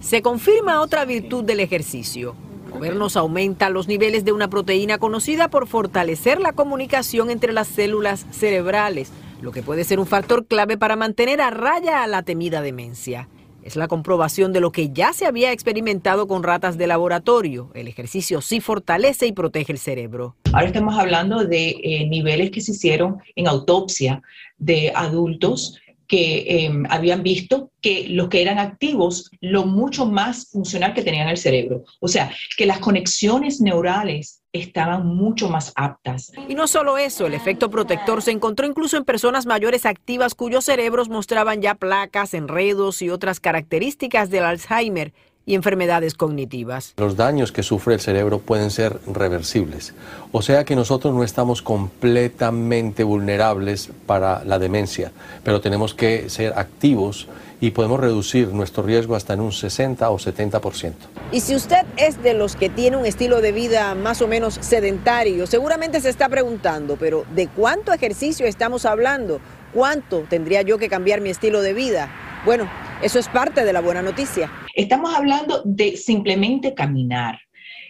Se 0.00 0.22
confirma 0.22 0.80
otra 0.80 1.04
virtud 1.04 1.44
del 1.44 1.60
ejercicio 1.60 2.45
Movernos 2.76 3.16
aumenta 3.16 3.70
los 3.70 3.88
niveles 3.88 4.26
de 4.26 4.32
una 4.32 4.48
proteína 4.48 4.98
conocida 4.98 5.48
por 5.48 5.66
fortalecer 5.66 6.40
la 6.40 6.52
comunicación 6.52 7.30
entre 7.30 7.54
las 7.54 7.68
células 7.68 8.26
cerebrales, 8.32 9.10
lo 9.40 9.50
que 9.50 9.62
puede 9.62 9.82
ser 9.82 9.98
un 9.98 10.06
factor 10.06 10.44
clave 10.44 10.76
para 10.76 10.94
mantener 10.94 11.40
a 11.40 11.48
raya 11.48 12.02
a 12.02 12.06
la 12.06 12.22
temida 12.22 12.60
demencia. 12.60 13.30
Es 13.62 13.76
la 13.76 13.88
comprobación 13.88 14.52
de 14.52 14.60
lo 14.60 14.72
que 14.72 14.90
ya 14.90 15.14
se 15.14 15.24
había 15.24 15.52
experimentado 15.52 16.28
con 16.28 16.42
ratas 16.42 16.76
de 16.76 16.86
laboratorio. 16.86 17.70
El 17.72 17.88
ejercicio 17.88 18.42
sí 18.42 18.60
fortalece 18.60 19.26
y 19.26 19.32
protege 19.32 19.72
el 19.72 19.78
cerebro. 19.78 20.36
Ahora 20.52 20.66
estamos 20.66 20.98
hablando 20.98 21.44
de 21.44 21.80
eh, 21.82 22.06
niveles 22.10 22.50
que 22.50 22.60
se 22.60 22.72
hicieron 22.72 23.16
en 23.36 23.48
autopsia 23.48 24.20
de 24.58 24.92
adultos 24.94 25.80
que 26.06 26.64
em, 26.64 26.84
habían 26.88 27.22
visto 27.22 27.70
que 27.80 28.08
los 28.08 28.28
que 28.28 28.42
eran 28.42 28.58
activos, 28.58 29.30
lo 29.40 29.66
mucho 29.66 30.06
más 30.06 30.50
funcional 30.50 30.94
que 30.94 31.02
tenían 31.02 31.28
el 31.28 31.36
cerebro. 31.36 31.84
O 32.00 32.08
sea, 32.08 32.32
que 32.56 32.66
las 32.66 32.78
conexiones 32.78 33.60
neurales 33.60 34.42
estaban 34.52 35.06
mucho 35.06 35.48
más 35.48 35.72
aptas. 35.76 36.32
Y 36.48 36.54
no 36.54 36.66
solo 36.66 36.98
eso, 36.98 37.26
el 37.26 37.34
efecto 37.34 37.70
protector 37.70 38.22
se 38.22 38.30
encontró 38.30 38.66
incluso 38.66 38.96
en 38.96 39.04
personas 39.04 39.46
mayores 39.46 39.86
activas 39.86 40.34
cuyos 40.34 40.64
cerebros 40.64 41.08
mostraban 41.08 41.60
ya 41.60 41.74
placas, 41.74 42.34
enredos 42.34 43.02
y 43.02 43.10
otras 43.10 43.40
características 43.40 44.30
del 44.30 44.44
Alzheimer 44.44 45.12
y 45.46 45.54
enfermedades 45.54 46.14
cognitivas. 46.14 46.92
Los 46.96 47.16
daños 47.16 47.52
que 47.52 47.62
sufre 47.62 47.94
el 47.94 48.00
cerebro 48.00 48.40
pueden 48.40 48.70
ser 48.70 48.98
reversibles, 49.06 49.94
o 50.32 50.42
sea 50.42 50.64
que 50.64 50.76
nosotros 50.76 51.14
no 51.14 51.22
estamos 51.22 51.62
completamente 51.62 53.04
vulnerables 53.04 53.90
para 54.06 54.44
la 54.44 54.58
demencia, 54.58 55.12
pero 55.44 55.60
tenemos 55.60 55.94
que 55.94 56.28
ser 56.28 56.52
activos 56.56 57.28
y 57.60 57.70
podemos 57.70 58.00
reducir 58.00 58.48
nuestro 58.48 58.82
riesgo 58.82 59.14
hasta 59.14 59.34
en 59.34 59.40
un 59.40 59.52
60 59.52 60.10
o 60.10 60.18
70%. 60.18 60.92
Y 61.32 61.40
si 61.40 61.54
usted 61.54 61.86
es 61.96 62.22
de 62.22 62.34
los 62.34 62.56
que 62.56 62.68
tiene 62.68 62.96
un 62.96 63.06
estilo 63.06 63.40
de 63.40 63.52
vida 63.52 63.94
más 63.94 64.20
o 64.20 64.28
menos 64.28 64.58
sedentario, 64.60 65.46
seguramente 65.46 66.00
se 66.00 66.10
está 66.10 66.28
preguntando, 66.28 66.96
pero 66.96 67.24
¿de 67.34 67.48
cuánto 67.48 67.92
ejercicio 67.92 68.46
estamos 68.46 68.84
hablando? 68.84 69.40
¿Cuánto 69.72 70.20
tendría 70.28 70.62
yo 70.62 70.78
que 70.78 70.88
cambiar 70.88 71.20
mi 71.20 71.30
estilo 71.30 71.62
de 71.62 71.72
vida? 71.72 72.10
Bueno, 72.44 72.68
eso 73.02 73.18
es 73.18 73.28
parte 73.28 73.64
de 73.64 73.72
la 73.72 73.80
buena 73.80 74.02
noticia. 74.02 74.50
Estamos 74.74 75.14
hablando 75.14 75.62
de 75.64 75.96
simplemente 75.96 76.74
caminar. 76.74 77.38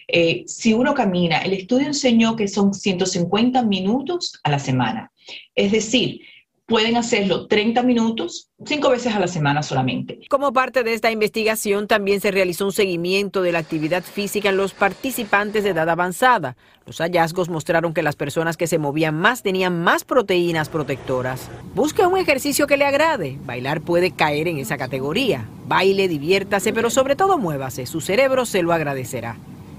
Eh, 0.07 0.43
si 0.47 0.73
uno 0.73 0.93
camina, 0.93 1.39
el 1.39 1.53
estudio 1.53 1.87
enseñó 1.87 2.35
que 2.35 2.47
son 2.47 2.73
150 2.73 3.63
minutos 3.63 4.39
a 4.43 4.51
la 4.51 4.59
semana. 4.59 5.11
Es 5.55 5.71
decir, 5.71 6.21
pueden 6.67 6.97
hacerlo 6.97 7.47
30 7.47 7.81
minutos, 7.83 8.49
cinco 8.65 8.89
veces 8.89 9.15
a 9.15 9.19
la 9.19 9.27
semana 9.27 9.63
solamente. 9.63 10.19
Como 10.29 10.51
parte 10.51 10.83
de 10.83 10.93
esta 10.93 11.09
investigación, 11.09 11.87
también 11.87 12.19
se 12.19 12.29
realizó 12.29 12.65
un 12.65 12.73
seguimiento 12.73 13.41
de 13.41 13.53
la 13.53 13.59
actividad 13.59 14.03
física 14.03 14.49
en 14.49 14.57
los 14.57 14.73
participantes 14.73 15.63
de 15.63 15.69
edad 15.69 15.89
avanzada. 15.89 16.57
Los 16.85 16.97
hallazgos 16.97 17.47
mostraron 17.47 17.93
que 17.93 18.03
las 18.03 18.17
personas 18.17 18.57
que 18.57 18.67
se 18.67 18.79
movían 18.79 19.15
más 19.15 19.43
tenían 19.43 19.81
más 19.81 20.03
proteínas 20.03 20.67
protectoras. 20.67 21.47
Busque 21.73 22.05
un 22.05 22.17
ejercicio 22.17 22.67
que 22.67 22.77
le 22.77 22.85
agrade. 22.85 23.37
Bailar 23.45 23.79
puede 23.81 24.11
caer 24.11 24.49
en 24.49 24.57
esa 24.57 24.77
categoría. 24.77 25.47
Baile, 25.67 26.09
diviértase, 26.09 26.73
pero 26.73 26.89
sobre 26.89 27.15
todo 27.15 27.37
muévase. 27.37 27.85
Su 27.85 28.01
cerebro 28.01 28.45
se 28.45 28.61
lo 28.61 28.73
agradecerá. 28.73 29.37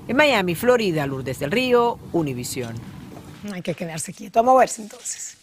En 0.08 0.16
Miami, 0.16 0.54
Florida, 0.54 1.06
Lourdes 1.06 1.38
del 1.38 1.50
Río, 1.50 1.98
Univisión. 2.12 2.74
Hay 3.52 3.60
que 3.60 3.74
quedarse 3.74 4.14
quieto. 4.14 4.40
A 4.40 4.58
ver 4.58 4.70
entonces. 4.78 5.37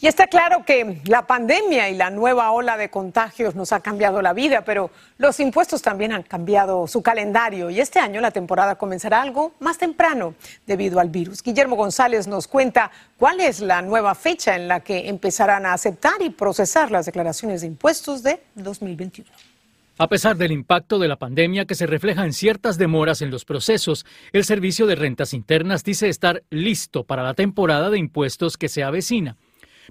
Y 0.00 0.06
está 0.06 0.26
claro 0.26 0.64
que 0.64 1.00
la 1.06 1.26
pandemia 1.26 1.88
y 1.88 1.94
la 1.94 2.10
nueva 2.10 2.50
ola 2.50 2.76
de 2.76 2.90
contagios 2.90 3.54
nos 3.54 3.72
ha 3.72 3.80
cambiado 3.80 4.22
la 4.22 4.32
vida, 4.32 4.64
pero 4.64 4.90
los 5.18 5.38
impuestos 5.40 5.82
también 5.82 6.12
han 6.12 6.22
cambiado 6.22 6.86
su 6.86 7.02
calendario 7.02 7.70
y 7.70 7.80
este 7.80 8.00
año 8.00 8.20
la 8.20 8.30
temporada 8.30 8.74
comenzará 8.74 9.22
algo 9.22 9.52
más 9.60 9.78
temprano 9.78 10.34
debido 10.66 11.00
al 11.00 11.10
virus. 11.10 11.42
Guillermo 11.42 11.76
González 11.76 12.26
nos 12.26 12.48
cuenta 12.48 12.90
cuál 13.18 13.40
es 13.40 13.60
la 13.60 13.82
nueva 13.82 14.14
fecha 14.14 14.56
en 14.56 14.68
la 14.68 14.80
que 14.80 15.08
empezarán 15.08 15.66
a 15.66 15.72
aceptar 15.72 16.20
y 16.20 16.30
procesar 16.30 16.90
las 16.90 17.06
declaraciones 17.06 17.60
de 17.60 17.68
impuestos 17.68 18.22
de 18.22 18.40
2021. 18.54 19.30
A 19.96 20.08
pesar 20.08 20.36
del 20.36 20.50
impacto 20.50 20.98
de 20.98 21.06
la 21.06 21.16
pandemia 21.16 21.66
que 21.66 21.76
se 21.76 21.86
refleja 21.86 22.24
en 22.24 22.32
ciertas 22.32 22.78
demoras 22.78 23.22
en 23.22 23.30
los 23.30 23.44
procesos, 23.44 24.04
el 24.32 24.44
Servicio 24.44 24.86
de 24.86 24.96
Rentas 24.96 25.32
Internas 25.32 25.84
dice 25.84 26.08
estar 26.08 26.42
listo 26.50 27.04
para 27.04 27.22
la 27.22 27.34
temporada 27.34 27.90
de 27.90 27.98
impuestos 27.98 28.56
que 28.56 28.68
se 28.68 28.82
avecina 28.82 29.36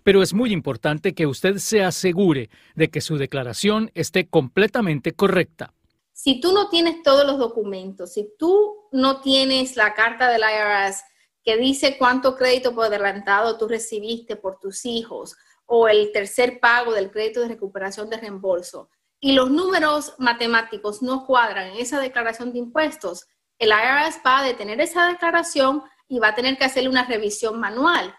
pero 0.04 0.24
es 0.24 0.34
muy 0.34 0.52
importante 0.52 1.14
que 1.14 1.28
usted 1.28 1.58
se 1.58 1.84
asegure 1.84 2.50
de 2.76 2.90
que 2.90 3.02
su 3.02 3.18
declaración 3.18 3.92
esté 3.94 4.28
completamente 4.28 5.14
correcta. 5.14 5.74
Si 6.12 6.40
tú 6.40 6.54
no 6.54 6.70
tienes 6.70 7.04
todos 7.04 7.26
los 7.26 7.38
documentos, 7.38 8.14
si 8.14 8.30
tú 8.38 8.88
no 8.92 9.22
tienes 9.22 9.76
la 9.76 9.94
carta 9.94 10.30
del 10.30 10.42
IRS 10.42 11.04
que 11.44 11.58
dice 11.58 11.98
cuánto 11.98 12.36
crédito 12.36 12.74
por 12.74 12.86
adelantado 12.86 13.58
tú 13.58 13.68
recibiste 13.68 14.36
por 14.36 14.60
tus 14.60 14.86
hijos 14.86 15.36
o 15.66 15.88
el 15.88 16.12
tercer 16.12 16.60
pago 16.60 16.94
del 16.94 17.12
crédito 17.12 17.42
de 17.42 17.50
recuperación 17.50 18.10
de 18.10 18.18
reembolso 18.18 18.90
y 19.20 19.32
los 19.32 19.50
números 19.50 20.16
matemáticos 20.18 21.02
no 21.02 21.26
cuadran 21.26 21.72
en 21.72 21.78
esa 21.78 22.00
declaración 22.00 22.52
de 22.52 22.60
impuestos, 22.60 23.26
el 23.58 23.70
IRS 23.70 24.20
va 24.26 24.40
a 24.40 24.44
detener 24.44 24.82
esa 24.82 25.08
declaración 25.08 25.82
y 26.10 26.20
va 26.20 26.30
a 26.30 26.36
tener 26.36 26.58
que 26.58 26.66
hacerle 26.66 26.90
una 26.90 27.06
revisión 27.06 27.58
manual. 27.60 28.14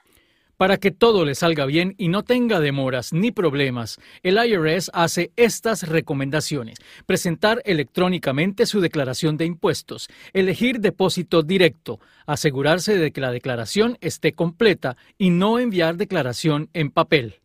Para 0.57 0.77
que 0.77 0.91
todo 0.91 1.25
le 1.25 1.35
salga 1.35 1.67
bien 1.67 1.95
y 1.99 2.09
no 2.09 2.23
tenga 2.23 2.61
demoras 2.61 3.13
ni 3.13 3.33
problemas, 3.33 3.99
el 4.23 4.37
IRS 4.37 4.91
hace 4.95 5.33
estas 5.37 5.89
recomendaciones. 5.89 6.79
Presentar 7.07 7.61
electrónicamente 7.65 8.67
su 8.67 8.81
declaración 8.81 9.37
de 9.37 9.47
impuestos, 9.47 10.09
elegir 10.33 10.81
depósito 10.81 11.43
directo, 11.43 11.99
asegurarse 12.27 12.97
de 12.97 13.11
que 13.11 13.21
la 13.21 13.33
declaración 13.33 13.99
esté 14.01 14.33
completa 14.33 14.97
y 15.19 15.31
no 15.31 15.59
enviar 15.59 15.97
declaración 15.97 16.71
en 16.73 16.91
papel. 16.91 17.41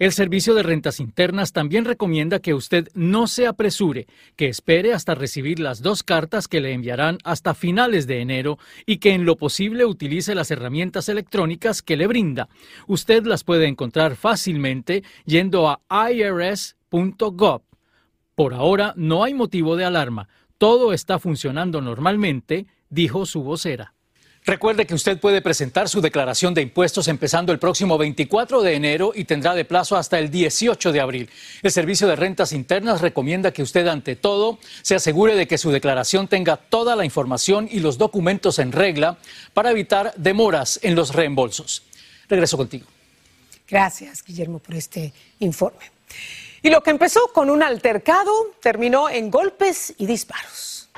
El 0.00 0.12
Servicio 0.12 0.54
de 0.54 0.62
Rentas 0.62 0.98
Internas 0.98 1.52
también 1.52 1.84
recomienda 1.84 2.38
que 2.38 2.54
usted 2.54 2.88
no 2.94 3.26
se 3.26 3.46
apresure, 3.46 4.06
que 4.34 4.48
espere 4.48 4.94
hasta 4.94 5.14
recibir 5.14 5.60
las 5.60 5.82
dos 5.82 6.02
cartas 6.02 6.48
que 6.48 6.62
le 6.62 6.72
enviarán 6.72 7.18
hasta 7.22 7.52
finales 7.52 8.06
de 8.06 8.22
enero 8.22 8.58
y 8.86 8.96
que 8.96 9.12
en 9.12 9.26
lo 9.26 9.36
posible 9.36 9.84
utilice 9.84 10.34
las 10.34 10.50
herramientas 10.50 11.10
electrónicas 11.10 11.82
que 11.82 11.98
le 11.98 12.06
brinda. 12.06 12.48
Usted 12.86 13.26
las 13.26 13.44
puede 13.44 13.66
encontrar 13.66 14.16
fácilmente 14.16 15.04
yendo 15.26 15.68
a 15.68 15.82
irs.gov. 16.10 17.60
Por 18.34 18.54
ahora 18.54 18.94
no 18.96 19.22
hay 19.22 19.34
motivo 19.34 19.76
de 19.76 19.84
alarma. 19.84 20.30
Todo 20.56 20.94
está 20.94 21.18
funcionando 21.18 21.82
normalmente, 21.82 22.66
dijo 22.88 23.26
su 23.26 23.42
vocera. 23.42 23.92
Recuerde 24.46 24.86
que 24.86 24.94
usted 24.94 25.20
puede 25.20 25.42
presentar 25.42 25.88
su 25.88 26.00
declaración 26.00 26.54
de 26.54 26.62
impuestos 26.62 27.08
empezando 27.08 27.52
el 27.52 27.58
próximo 27.58 27.98
24 27.98 28.62
de 28.62 28.74
enero 28.74 29.12
y 29.14 29.24
tendrá 29.24 29.54
de 29.54 29.66
plazo 29.66 29.96
hasta 29.96 30.18
el 30.18 30.30
18 30.30 30.92
de 30.92 31.00
abril. 31.00 31.30
El 31.62 31.70
Servicio 31.70 32.08
de 32.08 32.16
Rentas 32.16 32.52
Internas 32.52 33.02
recomienda 33.02 33.52
que 33.52 33.62
usted, 33.62 33.86
ante 33.86 34.16
todo, 34.16 34.58
se 34.80 34.94
asegure 34.94 35.34
de 35.34 35.46
que 35.46 35.58
su 35.58 35.70
declaración 35.70 36.26
tenga 36.26 36.56
toda 36.56 36.96
la 36.96 37.04
información 37.04 37.68
y 37.70 37.80
los 37.80 37.98
documentos 37.98 38.58
en 38.58 38.72
regla 38.72 39.18
para 39.52 39.72
evitar 39.72 40.14
demoras 40.16 40.80
en 40.82 40.94
los 40.94 41.14
reembolsos. 41.14 41.82
Regreso 42.26 42.56
contigo. 42.56 42.86
Gracias, 43.68 44.24
Guillermo, 44.24 44.58
por 44.58 44.74
este 44.74 45.12
informe. 45.40 45.90
Y 46.62 46.70
lo 46.70 46.82
que 46.82 46.90
empezó 46.90 47.28
con 47.34 47.50
un 47.50 47.62
altercado 47.62 48.32
terminó 48.60 49.10
en 49.10 49.30
golpes 49.30 49.94
y 49.98 50.06
disparos. 50.06 50.88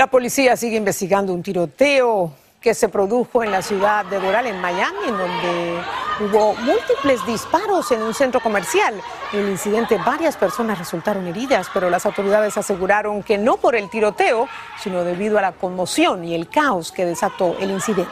La 0.00 0.06
policía 0.06 0.56
sigue 0.56 0.78
investigando 0.78 1.34
un 1.34 1.42
tiroteo 1.42 2.32
que 2.60 2.72
se 2.74 2.88
produjo 2.88 3.42
en 3.42 3.50
la 3.50 3.60
ciudad 3.60 4.04
de 4.06 4.18
Doral, 4.18 4.46
en 4.46 4.60
Miami, 4.60 5.08
en 5.08 5.16
donde 5.16 5.80
hubo 6.20 6.54
múltiples 6.54 7.24
disparos 7.26 7.90
en 7.90 8.02
un 8.02 8.14
centro 8.14 8.40
comercial. 8.40 8.94
En 9.32 9.40
el 9.40 9.50
incidente 9.50 9.98
varias 9.98 10.36
personas 10.36 10.78
resultaron 10.78 11.26
heridas, 11.26 11.68
pero 11.74 11.90
las 11.90 12.06
autoridades 12.06 12.56
aseguraron 12.56 13.22
que 13.22 13.36
no 13.36 13.56
por 13.56 13.74
el 13.74 13.90
tiroteo, 13.90 14.48
sino 14.82 15.04
debido 15.04 15.38
a 15.38 15.42
la 15.42 15.52
conmoción 15.52 16.24
y 16.24 16.34
el 16.34 16.48
caos 16.48 16.92
que 16.92 17.04
desató 17.04 17.56
el 17.60 17.70
incidente. 17.70 18.10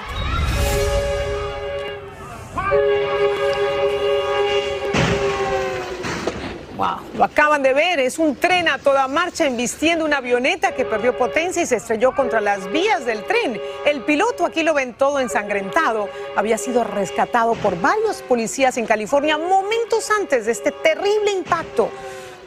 Lo 7.16 7.25
acaban 7.25 7.64
de 7.64 7.75
ver, 7.75 7.99
es 7.99 8.20
un 8.20 8.37
tren 8.37 8.68
a 8.68 8.78
toda 8.78 9.08
marcha 9.08 9.44
embistiendo 9.47 10.04
una 10.04 10.18
avioneta 10.18 10.76
que 10.76 10.85
perdió 10.85 11.18
potencia 11.18 11.61
y 11.61 11.66
se 11.66 11.75
estrelló 11.75 12.14
contra 12.14 12.40
las 12.40 12.70
vías 12.70 13.04
del 13.04 13.25
tren. 13.25 13.60
El 13.84 14.04
piloto, 14.04 14.47
aquí 14.47 14.62
lo 14.62 14.75
ven 14.75 14.95
todo 14.95 15.19
ensangrentado, 15.19 16.08
había 16.36 16.56
sido 16.56 16.84
rescatado 16.84 17.54
por 17.54 17.80
varios 17.80 18.23
policías 18.23 18.76
en 18.76 18.86
California 18.86 19.36
momentos 19.36 20.08
antes 20.21 20.47
de 20.47 20.52
este 20.52 20.71
terrible 20.71 21.32
impacto. 21.32 21.91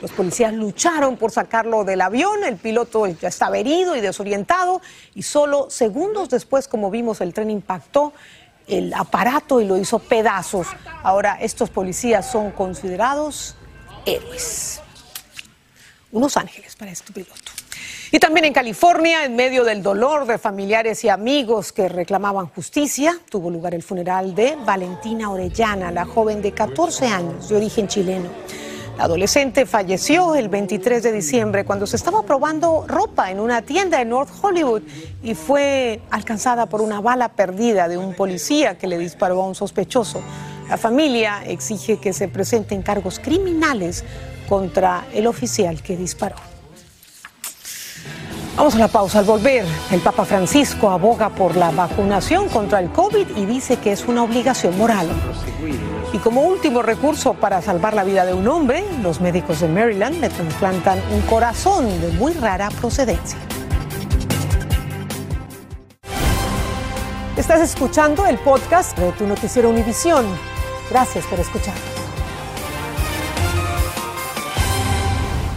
Los 0.01 0.11
policías 0.11 0.53
lucharon 0.53 1.17
por 1.17 1.31
sacarlo 1.31 1.83
del 1.83 1.99
avión, 1.99 2.45
el 2.45 2.55
piloto 2.55 3.07
ya 3.07 3.27
estaba 3.27 3.57
herido 3.57 3.97
y 3.97 4.01
desorientado 4.01 4.81
y 5.13 5.23
solo 5.23 5.69
segundos 5.69 6.29
después, 6.29 6.69
como 6.69 6.89
vimos, 6.89 7.19
el 7.19 7.33
tren 7.33 7.51
impactó 7.51 8.13
el 8.65 8.93
aparato 8.93 9.59
y 9.59 9.65
lo 9.65 9.75
hizo 9.75 9.99
pedazos. 9.99 10.67
Ahora 11.03 11.37
estos 11.41 11.69
policías 11.69 12.31
son 12.31 12.51
considerados 12.51 13.57
héroes. 14.05 14.81
Unos 16.11 16.35
ángeles 16.37 16.75
para 16.75 16.91
este 16.91 17.13
piloto. 17.13 17.51
Y 18.13 18.19
también 18.19 18.43
en 18.43 18.53
California, 18.53 19.23
en 19.23 19.37
medio 19.37 19.63
del 19.63 19.81
dolor 19.81 20.25
de 20.25 20.37
familiares 20.37 21.01
y 21.05 21.09
amigos 21.09 21.71
que 21.71 21.87
reclamaban 21.87 22.47
justicia, 22.47 23.17
tuvo 23.29 23.49
lugar 23.49 23.73
el 23.73 23.83
funeral 23.83 24.35
de 24.35 24.57
Valentina 24.65 25.31
Orellana, 25.31 25.91
la 25.91 26.03
joven 26.03 26.41
de 26.41 26.51
14 26.51 27.07
años 27.07 27.47
de 27.47 27.55
origen 27.55 27.87
chileno. 27.87 28.29
La 28.97 29.05
adolescente 29.05 29.65
falleció 29.65 30.35
el 30.35 30.49
23 30.49 31.01
de 31.01 31.11
diciembre 31.13 31.63
cuando 31.63 31.87
se 31.87 31.95
estaba 31.95 32.23
probando 32.23 32.85
ropa 32.85 33.31
en 33.31 33.39
una 33.39 33.61
tienda 33.61 34.01
en 34.01 34.09
North 34.09 34.29
Hollywood 34.41 34.81
y 35.23 35.33
fue 35.33 36.01
alcanzada 36.11 36.65
por 36.65 36.81
una 36.81 36.99
bala 36.99 37.29
perdida 37.29 37.87
de 37.87 37.97
un 37.97 38.13
policía 38.13 38.77
que 38.77 38.87
le 38.87 38.97
disparó 38.97 39.41
a 39.41 39.47
un 39.47 39.55
sospechoso. 39.55 40.21
La 40.71 40.77
familia 40.77 41.43
exige 41.45 41.97
que 41.97 42.13
se 42.13 42.29
presenten 42.29 42.81
cargos 42.81 43.19
criminales 43.19 44.05
contra 44.47 45.03
el 45.13 45.27
oficial 45.27 45.83
que 45.83 45.97
disparó. 45.97 46.37
Vamos 48.55 48.75
a 48.75 48.77
la 48.77 48.87
pausa. 48.87 49.19
Al 49.19 49.25
volver, 49.25 49.65
el 49.91 49.99
Papa 49.99 50.23
Francisco 50.23 50.89
aboga 50.89 51.27
por 51.27 51.57
la 51.57 51.71
vacunación 51.71 52.47
contra 52.47 52.79
el 52.79 52.89
COVID 52.89 53.35
y 53.35 53.45
dice 53.45 53.79
que 53.79 53.91
es 53.91 54.07
una 54.07 54.23
obligación 54.23 54.77
moral. 54.77 55.09
Y 56.13 56.19
como 56.19 56.43
último 56.43 56.81
recurso 56.81 57.33
para 57.33 57.61
salvar 57.61 57.93
la 57.93 58.05
vida 58.05 58.25
de 58.25 58.33
un 58.33 58.47
hombre, 58.47 58.85
los 59.03 59.19
médicos 59.19 59.59
de 59.59 59.67
Maryland 59.67 60.21
le 60.21 60.29
trasplantan 60.29 61.01
un 61.13 61.19
corazón 61.23 61.99
de 61.99 62.11
muy 62.13 62.31
rara 62.31 62.69
procedencia. 62.79 63.37
Estás 67.35 67.59
escuchando 67.59 68.25
el 68.25 68.37
podcast 68.37 68.97
de 68.97 69.11
tu 69.11 69.27
noticiero 69.27 69.69
Univisión. 69.69 70.25
Gracias 70.91 71.25
por 71.25 71.39
escuchar. 71.39 71.73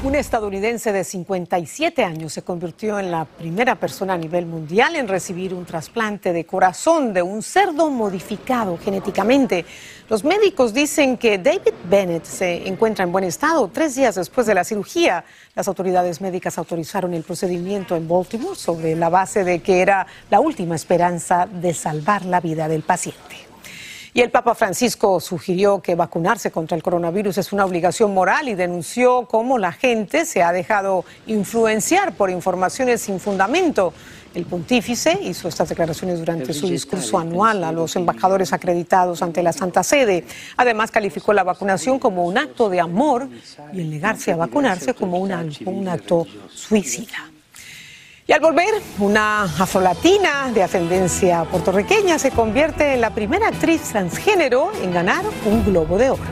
Un 0.04 0.14
estadounidense 0.14 0.92
de 0.92 1.02
57 1.02 2.04
años 2.04 2.32
se 2.32 2.42
convirtió 2.42 3.00
en 3.00 3.10
la 3.10 3.24
primera 3.24 3.74
persona 3.74 4.14
a 4.14 4.16
nivel 4.16 4.46
mundial 4.46 4.94
en 4.94 5.08
recibir 5.08 5.52
un 5.52 5.64
trasplante 5.64 6.32
de 6.32 6.46
corazón 6.46 7.12
de 7.12 7.22
un 7.22 7.42
cerdo 7.42 7.90
modificado 7.90 8.78
genéticamente. 8.78 9.64
Los 10.08 10.22
médicos 10.22 10.72
dicen 10.72 11.16
que 11.16 11.38
David 11.38 11.74
Bennett 11.90 12.26
se 12.26 12.68
encuentra 12.68 13.02
en 13.04 13.10
buen 13.10 13.24
estado. 13.24 13.68
Tres 13.72 13.96
días 13.96 14.14
después 14.14 14.46
de 14.46 14.54
la 14.54 14.62
cirugía, 14.62 15.24
las 15.56 15.66
autoridades 15.66 16.20
médicas 16.20 16.58
autorizaron 16.58 17.12
el 17.12 17.24
procedimiento 17.24 17.96
en 17.96 18.06
Baltimore 18.06 18.54
sobre 18.54 18.94
la 18.94 19.08
base 19.08 19.42
de 19.42 19.62
que 19.62 19.80
era 19.80 20.06
la 20.30 20.38
última 20.38 20.76
esperanza 20.76 21.46
de 21.46 21.74
salvar 21.74 22.24
la 22.24 22.40
vida 22.40 22.68
del 22.68 22.82
paciente. 22.82 23.43
Y 24.16 24.20
el 24.20 24.30
Papa 24.30 24.54
Francisco 24.54 25.18
sugirió 25.18 25.82
que 25.82 25.96
vacunarse 25.96 26.52
contra 26.52 26.76
el 26.76 26.84
coronavirus 26.84 27.36
es 27.38 27.52
una 27.52 27.64
obligación 27.64 28.14
moral 28.14 28.48
y 28.48 28.54
denunció 28.54 29.26
cómo 29.26 29.58
la 29.58 29.72
gente 29.72 30.24
se 30.24 30.40
ha 30.40 30.52
dejado 30.52 31.04
influenciar 31.26 32.14
por 32.14 32.30
informaciones 32.30 33.00
sin 33.00 33.18
fundamento. 33.18 33.92
El 34.32 34.46
pontífice 34.46 35.18
hizo 35.20 35.48
estas 35.48 35.68
declaraciones 35.68 36.20
durante 36.20 36.52
su 36.52 36.68
discurso 36.68 37.18
anual 37.18 37.64
a 37.64 37.72
los 37.72 37.96
embajadores 37.96 38.52
acreditados 38.52 39.20
ante 39.20 39.42
la 39.42 39.52
Santa 39.52 39.82
Sede. 39.82 40.24
Además, 40.56 40.92
calificó 40.92 41.32
la 41.32 41.42
vacunación 41.42 41.98
como 41.98 42.24
un 42.24 42.38
acto 42.38 42.68
de 42.68 42.78
amor 42.80 43.28
y 43.72 43.80
el 43.80 43.90
negarse 43.90 44.30
a 44.30 44.36
vacunarse 44.36 44.94
como 44.94 45.18
un 45.18 45.88
acto 45.88 46.24
suicida. 46.52 47.33
Y 48.26 48.32
al 48.32 48.40
volver, 48.40 48.72
una 49.00 49.42
afrolatina 49.42 50.50
de 50.50 50.62
ascendencia 50.62 51.44
puertorriqueña 51.44 52.18
se 52.18 52.30
convierte 52.30 52.94
en 52.94 53.02
la 53.02 53.10
primera 53.10 53.48
actriz 53.48 53.82
transgénero 53.82 54.72
en 54.82 54.92
ganar 54.92 55.26
un 55.44 55.62
Globo 55.62 55.98
de 55.98 56.08
Oro. 56.08 56.22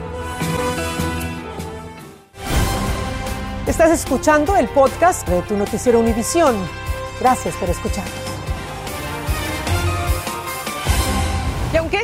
Estás 3.66 3.90
escuchando 3.90 4.56
el 4.56 4.68
podcast 4.68 5.28
de 5.28 5.42
tu 5.42 5.54
noticiero 5.54 6.00
Univisión. 6.00 6.56
Gracias 7.20 7.54
por 7.56 7.68
escuchar. 7.68 8.31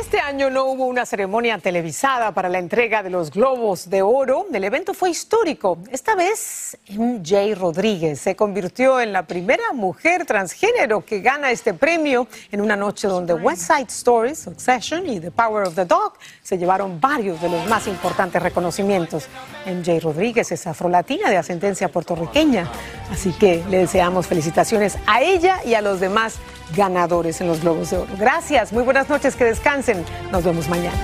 Este 0.09 0.21
año 0.21 0.49
no 0.49 0.65
hubo 0.65 0.87
una 0.87 1.05
ceremonia 1.05 1.59
televisada 1.59 2.31
para 2.31 2.49
la 2.49 2.57
entrega 2.57 3.03
de 3.03 3.11
los 3.11 3.29
Globos 3.29 3.91
de 3.91 4.01
Oro. 4.01 4.47
El 4.51 4.63
evento 4.63 4.95
fue 4.95 5.11
histórico. 5.11 5.77
Esta 5.91 6.15
vez, 6.15 6.75
MJ 6.89 7.53
Rodríguez 7.53 8.19
se 8.19 8.35
convirtió 8.35 8.99
en 8.99 9.13
la 9.13 9.27
primera 9.27 9.71
mujer 9.71 10.25
transgénero 10.25 11.05
que 11.05 11.21
gana 11.21 11.51
este 11.51 11.75
premio 11.75 12.27
en 12.51 12.59
una 12.59 12.75
noche 12.75 13.07
donde 13.07 13.35
West 13.35 13.71
Side 13.71 13.89
Story, 13.89 14.33
Succession 14.33 15.07
y 15.07 15.19
The 15.19 15.29
Power 15.29 15.67
of 15.67 15.75
the 15.75 15.85
Dog 15.85 16.13
se 16.41 16.57
llevaron 16.57 16.99
varios 16.99 17.39
de 17.39 17.49
los 17.49 17.67
más 17.67 17.85
importantes 17.85 18.41
reconocimientos. 18.41 19.27
MJ 19.67 19.99
Rodríguez 20.01 20.51
es 20.51 20.65
afrolatina 20.65 21.29
de 21.29 21.37
ascendencia 21.37 21.87
puertorriqueña, 21.87 22.67
así 23.11 23.31
que 23.33 23.63
le 23.69 23.77
deseamos 23.77 24.25
felicitaciones 24.25 24.97
a 25.05 25.21
ella 25.21 25.59
y 25.63 25.75
a 25.75 25.81
los 25.83 25.99
demás 25.99 26.39
ganadores 26.75 27.41
en 27.41 27.47
los 27.47 27.61
Globos 27.61 27.89
de 27.89 27.97
Oro. 27.97 28.11
Gracias, 28.17 28.71
muy 28.73 28.83
buenas 28.83 29.09
noches, 29.09 29.35
que 29.35 29.45
descansen. 29.45 30.03
Nos 30.31 30.43
vemos 30.43 30.67
mañana. 30.69 30.97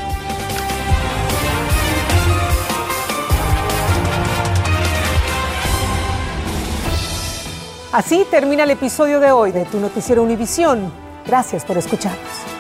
Así 7.92 8.26
termina 8.30 8.64
el 8.64 8.72
episodio 8.72 9.22
de 9.22 9.32
hoy 9.32 9.54
de 9.54 9.64
Tu 9.64 9.80
Noticiero 9.80 10.22
Univisión. 10.22 10.92
Gracias 11.26 11.64
por 11.64 11.78
escucharnos. 11.78 12.55